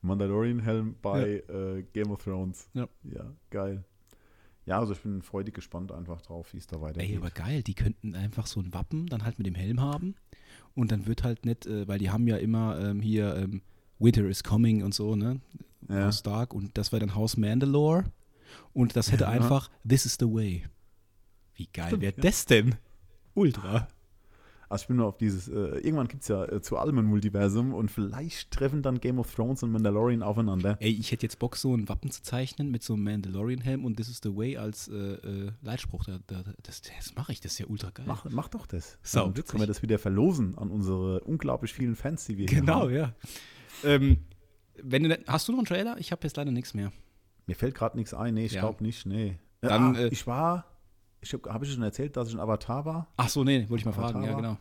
[0.01, 2.69] Mandalorian-Helm bei äh, Game of Thrones.
[2.73, 2.87] Ja.
[3.03, 3.83] Ja, geil.
[4.65, 7.11] Ja, also ich bin freudig gespannt einfach drauf, wie es da weitergeht.
[7.11, 10.15] Ey, aber geil, die könnten einfach so ein Wappen dann halt mit dem Helm haben
[10.73, 13.61] und dann wird halt nicht, äh, weil die haben ja immer ähm, hier ähm,
[13.99, 15.39] Winter is coming und so, ne?
[15.87, 16.07] Ja.
[16.07, 18.05] Haus Stark und das wäre dann Haus Mandalore
[18.73, 19.29] und das hätte Ja.
[19.29, 20.65] einfach This is the way.
[21.53, 22.21] Wie geil wäre ja.
[22.21, 22.75] das denn?
[23.35, 23.87] Ultra.
[24.69, 27.05] Also ich bin nur auf dieses, äh, irgendwann gibt es ja äh, zu allem ein
[27.05, 30.77] Multiversum und vielleicht treffen dann Game of Thrones und Mandalorian aufeinander.
[30.79, 33.97] Ey, ich hätte jetzt Bock, so ein Wappen zu zeichnen mit so einem Mandalorian-Helm und
[33.97, 36.05] This is the way als äh, äh, Leitspruch.
[36.05, 38.05] Da, da, das das mache ich, das ist ja ultra geil.
[38.07, 38.97] Mach, mach doch das.
[39.03, 39.47] Sau Dann witzig.
[39.51, 42.93] können wir das wieder verlosen an unsere unglaublich vielen Fans, die wir hier Genau, haben.
[42.95, 43.13] ja.
[43.83, 44.17] Ähm,
[44.81, 45.95] wenn du, hast du noch einen Trailer?
[45.99, 46.91] Ich habe jetzt leider nichts mehr.
[47.47, 48.33] Mir fällt gerade nichts ein.
[48.33, 48.61] Nee, ich Ja.
[48.61, 49.05] glaube nicht.
[49.05, 49.37] Nee.
[49.61, 50.65] Dann, ah, äh, ich war,
[51.25, 53.07] ich habe hab ich schon erzählt, dass ich ein Avatar war?
[53.17, 54.25] Ach so, nee, wollte ich mal Avatar fragen.
[54.25, 54.57] Ja, war- genau.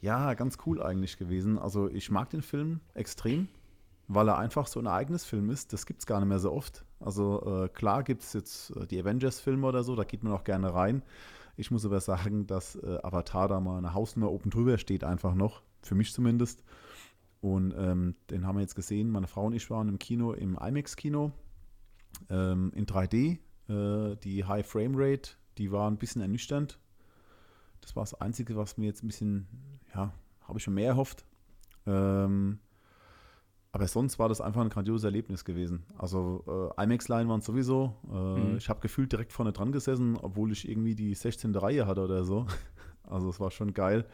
[0.00, 1.58] Ja, ganz cool eigentlich gewesen.
[1.58, 3.46] Also ich mag den Film extrem,
[4.08, 5.72] weil er einfach so ein eigenes Film ist.
[5.72, 6.84] Das gibt es gar nicht mehr so oft.
[6.98, 10.42] Also äh, klar gibt es jetzt äh, die Avengers-Filme oder so, da geht man auch
[10.44, 11.02] gerne rein.
[11.56, 15.34] Ich muss aber sagen, dass äh, Avatar da mal eine Hausnummer oben drüber steht, einfach
[15.34, 15.62] noch.
[15.82, 16.64] Für mich zumindest.
[17.40, 19.10] Und ähm, den haben wir jetzt gesehen.
[19.10, 21.30] Meine Frau und ich waren im Kino, im IMAX-Kino,
[22.30, 23.38] ähm, in 3D.
[23.68, 26.78] Äh, die High Frame Rate, die war ein bisschen ernüchternd.
[27.80, 29.46] Das war das Einzige, was mir jetzt ein bisschen,
[29.94, 31.24] ja, habe ich schon mehr erhofft.
[31.86, 32.58] Ähm,
[33.74, 35.84] aber sonst war das einfach ein grandioses Erlebnis gewesen.
[35.96, 36.44] Also
[36.76, 37.96] äh, IMAX-Leinwand sowieso.
[38.10, 38.56] Äh, Mhm.
[38.58, 41.54] Ich habe gefühlt direkt vorne dran gesessen, obwohl ich irgendwie die 16.
[41.54, 42.46] Reihe hatte oder so.
[43.04, 44.06] Also es war schon geil.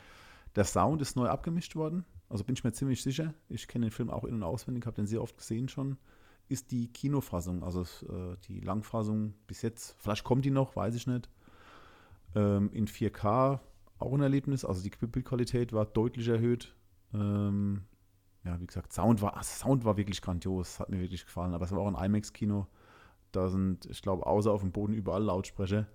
[0.56, 2.04] Der Sound ist neu abgemischt worden.
[2.30, 3.34] Also bin ich mir ziemlich sicher.
[3.48, 5.98] Ich kenne den Film auch in- und auswendig, habe den sehr oft gesehen schon.
[6.48, 11.06] Ist die Kinofassung, also äh, die Langfassung bis jetzt, vielleicht kommt die noch, weiß ich
[11.06, 11.28] nicht.
[12.34, 13.60] Ähm, in 4K
[13.98, 14.64] auch ein Erlebnis.
[14.64, 16.74] Also die Bildqualität war deutlich erhöht.
[17.12, 17.82] Ähm,
[18.44, 21.54] ja, wie gesagt, Sound war, also Sound war wirklich grandios, hat mir wirklich gefallen.
[21.54, 22.66] Aber es war auch ein IMAX-Kino.
[23.32, 25.86] Da sind, ich glaube, außer auf dem Boden überall Lautsprecher.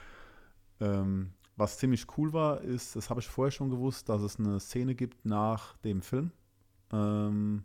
[0.80, 4.60] ähm, was ziemlich cool war, ist, das habe ich vorher schon gewusst, dass es eine
[4.60, 6.30] Szene gibt nach dem Film.
[6.92, 7.64] Ähm,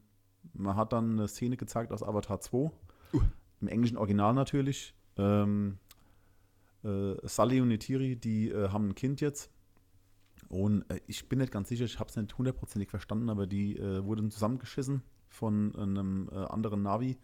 [0.54, 2.58] man hat dann eine Szene gezeigt aus Avatar 2.
[2.58, 2.72] Uh.
[3.62, 4.94] Im englischen Original natürlich.
[5.18, 5.78] Ähm,
[6.84, 9.52] äh, Sully und Netiri, die äh, haben ein Kind jetzt.
[10.50, 13.78] Und äh, ich bin nicht ganz sicher, ich habe es nicht hundertprozentig verstanden, aber die
[13.78, 17.18] äh, wurden zusammengeschissen von einem äh, anderen Navi.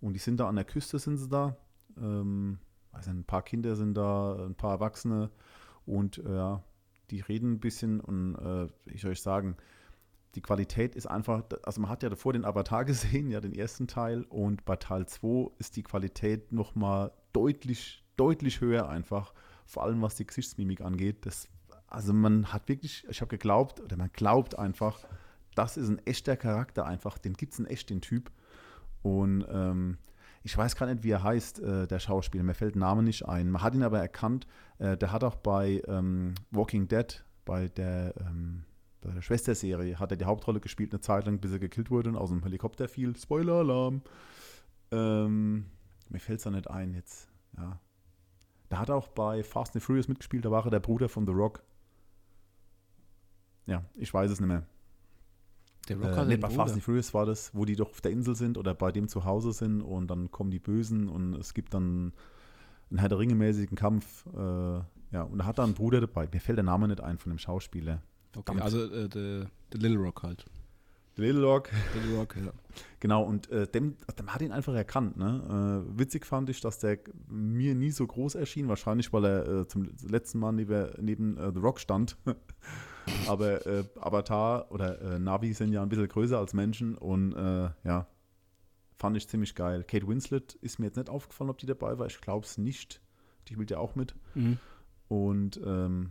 [0.00, 1.56] Und die sind da an der Küste, sind sie da.
[1.96, 2.58] Ähm,
[2.92, 5.30] also ein paar Kinder sind da, ein paar Erwachsene.
[5.86, 6.62] Und äh, ja,
[7.10, 8.36] die reden ein bisschen und
[8.84, 9.56] ich soll euch sagen,
[10.34, 13.86] die Qualität ist einfach, also man hat ja davor den Avatar gesehen, ja, den ersten
[13.86, 19.32] Teil, und bei Teil 2 ist die Qualität nochmal deutlich, deutlich höher einfach,
[19.64, 21.26] vor allem was die Gesichtsmimik angeht.
[21.26, 21.48] Das,
[21.86, 25.00] also man hat wirklich, ich habe geglaubt, oder man glaubt einfach,
[25.54, 28.30] das ist ein echter Charakter einfach, den gibt es in echt, den Typ.
[29.02, 29.98] Und ähm,
[30.42, 33.26] ich weiß gar nicht, wie er heißt, äh, der Schauspieler, mir fällt der Name nicht
[33.26, 33.50] ein.
[33.50, 34.46] Man hat ihn aber erkannt,
[34.78, 38.64] äh, der hat auch bei ähm, Walking Dead, bei der, ähm,
[39.00, 42.10] bei der Schwesterserie, hat er die Hauptrolle gespielt eine Zeit lang, bis er gekillt wurde
[42.10, 43.16] und aus dem Helikopter fiel.
[43.16, 44.02] Spoiler-Alarm.
[44.90, 45.66] Ähm,
[46.08, 47.28] mir fällt es da nicht ein jetzt.
[47.56, 47.80] Ja.
[48.70, 51.32] Der hat auch bei Fast and Furious mitgespielt, da war er der Bruder von The
[51.32, 51.62] Rock.
[53.66, 54.66] Ja, ich weiß es nicht mehr.
[55.88, 56.62] Der Äh, Rocker, nee, bei Bruder.
[56.62, 59.08] Fast and Furious war das, wo die doch auf der Insel sind oder bei dem
[59.08, 62.12] zu Hause sind und dann kommen die Bösen und es gibt dann
[62.90, 64.26] einen Herr der Ringe-mäßigen Kampf.
[64.34, 64.80] Äh,
[65.10, 66.28] ja, und da hat er einen Bruder dabei.
[66.30, 68.02] Mir fällt der Name nicht ein von dem Schauspieler.
[68.36, 70.44] Okay, also äh, der der Little Rock halt.
[71.16, 71.70] The Little Rock.
[71.94, 72.52] Little Rock, ja.
[73.00, 75.16] Genau, und äh, dem, dem hat ihn einfach erkannt.
[75.16, 75.84] Ne?
[75.92, 76.98] Äh, witzig fand ich, dass der
[77.28, 81.52] mir nie so groß erschien, wahrscheinlich, weil er äh, zum letzten Mal neben, neben äh,
[81.52, 82.16] The Rock stand.
[83.26, 87.32] Aber äh, Avatar oder äh, Navi sind ja ein bisschen größer als Menschen und
[87.84, 88.06] ja,
[88.96, 89.84] fand ich ziemlich geil.
[89.84, 92.06] Kate Winslet ist mir jetzt nicht aufgefallen, ob die dabei war.
[92.06, 93.00] Ich glaube es nicht.
[93.48, 94.14] Die spielt ja auch mit.
[94.34, 94.58] Mhm.
[95.08, 96.10] Und ähm,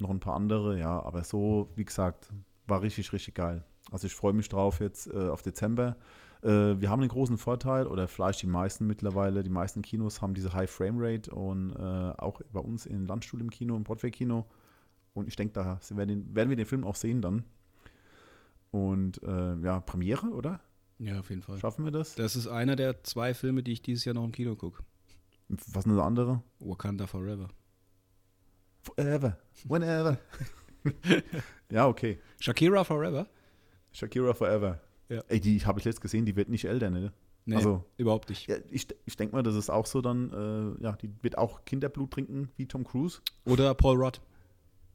[0.00, 2.32] noch ein paar andere, ja, aber so, wie gesagt,
[2.66, 3.64] war richtig, richtig geil.
[3.90, 5.96] Also ich freue mich drauf jetzt äh, auf Dezember.
[6.42, 10.34] Äh, wir haben einen großen Vorteil, oder vielleicht die meisten mittlerweile, die meisten Kinos haben
[10.34, 14.44] diese High Frame Rate und äh, auch bei uns in Landstuhl im Kino, im Broadway-Kino.
[15.14, 17.44] Und ich denke, da werden, den, werden wir den Film auch sehen dann.
[18.70, 20.60] Und äh, ja, Premiere, oder?
[20.98, 21.58] Ja, auf jeden Fall.
[21.58, 22.14] Schaffen wir das?
[22.14, 24.82] Das ist einer der zwei Filme, die ich dieses Jahr noch im Kino gucke.
[25.48, 26.42] Was sind das andere?
[26.58, 27.48] Wakanda Forever.
[28.86, 29.36] Forever.
[29.64, 30.18] Whenever.
[31.70, 32.18] ja, okay.
[32.40, 33.26] Shakira Forever?
[33.92, 34.80] Shakira Forever.
[35.08, 35.22] Ja.
[35.28, 37.12] Ey, die habe ich letzt gesehen, die wird nicht älter, ne?
[37.44, 38.48] Nee, Also- überhaupt nicht.
[38.48, 40.32] Ja, ich ich denke mal, das ist auch so dann,
[40.80, 43.20] äh, ja, die wird auch Kinderblut trinken wie Tom Cruise.
[43.44, 44.20] Oder Paul Rudd.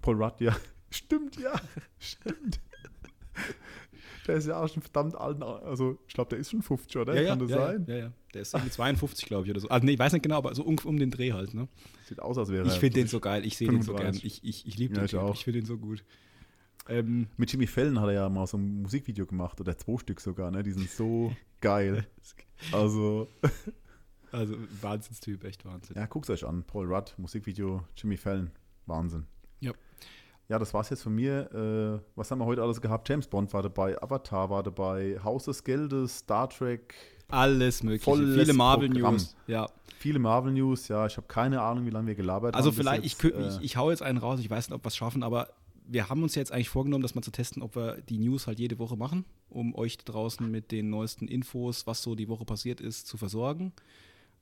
[0.02, 0.56] Paul Rudd, ja.
[0.90, 1.54] Stimmt, ja.
[2.00, 2.60] Stimmt.
[4.28, 5.42] Der ist ja auch schon verdammt alt.
[5.42, 7.16] Also, ich glaube, der ist schon 50, oder?
[7.16, 7.86] ja, ja, Kann das ja, sein?
[7.88, 8.12] Ja, ja.
[8.34, 9.70] Der ist irgendwie 52, glaube ich, oder so.
[9.70, 11.68] Also, nee, ich weiß nicht genau, aber so ungefähr um den Dreh halt, ne?
[12.08, 13.46] Sieht aus, als wäre Ich er finde den so geil.
[13.46, 14.14] Ich sehe den so gern.
[14.14, 14.26] 35.
[14.26, 15.06] Ich, ich, ich liebe den.
[15.06, 15.34] ich auch.
[15.34, 16.04] Ich finde den so gut.
[16.88, 20.20] Ähm, Mit Jimmy Fallon hat er ja mal so ein Musikvideo gemacht, oder zwei Stück
[20.20, 20.64] sogar, ne?
[20.64, 22.06] Die sind so geil.
[22.72, 23.28] Also,
[24.32, 25.96] also, Wahnsinnstyp, echt Wahnsinn.
[25.96, 26.64] ja, guckt euch an.
[26.64, 28.52] Paul Rudd, Musikvideo, Jimmy Fallon.
[28.86, 29.26] Wahnsinn.
[30.52, 30.60] Ja.
[30.60, 32.02] Das war's jetzt von mir.
[32.04, 33.08] Äh, was haben wir heute alles gehabt?
[33.10, 36.94] James Bond war dabei, Avatar war dabei, Haus des Geldes, Star Trek,
[37.30, 38.14] Alles mögliche.
[38.16, 39.14] Viele Marvel Programm.
[39.16, 39.36] News.
[39.48, 39.68] Ja.
[39.98, 40.88] viele Marvel News.
[40.90, 42.76] Ja, ich habe keine Ahnung, wie lange wir gelabert Also haben.
[42.76, 44.84] bis vielleicht, ich, jetzt, äh, ich, ich hau jetzt einen raus, ich weiß nicht, ob
[44.84, 45.48] wir es schaffen, aber
[45.88, 48.60] wir haben uns jetzt eigentlich vorgenommen, das mal zu testen, ob wir die News halt
[48.60, 52.46] jede Woche machen, um euch da draußen mit den neuesten Infos, was so die Woche
[52.46, 53.72] passiert ist, zu versorgen.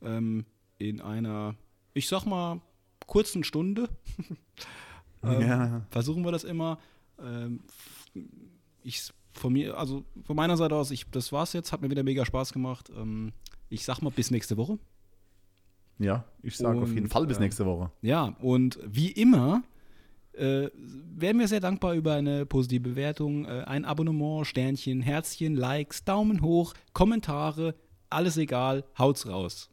[0.01, 0.45] Ähm,
[0.79, 1.55] in einer,
[1.93, 2.61] ich sag mal,
[3.05, 3.89] kurzen Stunde.
[5.23, 6.79] ähm, ja, Versuchen wir das immer.
[7.21, 7.61] Ähm,
[8.83, 12.03] ich von mir, also von meiner Seite aus, ich, das war's jetzt, hat mir wieder
[12.03, 12.91] mega Spaß gemacht.
[12.95, 13.31] Ähm,
[13.69, 14.79] ich sag mal, bis nächste Woche.
[15.97, 17.91] ja, ich sage auf jeden Fall bis ähm, nächste Woche.
[18.01, 19.63] Ja, und wie immer
[20.33, 26.03] äh, wären wir sehr dankbar über eine positive Bewertung, äh, ein Abonnement, Sternchen, Herzchen, Likes,
[26.03, 27.75] Daumen hoch, Kommentare,
[28.09, 29.69] alles egal, haut's raus.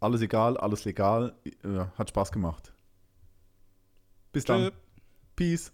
[0.00, 1.34] Alles egal, alles legal.
[1.44, 2.72] Äh, hat Spaß gemacht.
[4.32, 4.62] Bis dann.
[4.62, 4.70] Tschö.
[5.36, 5.72] Peace.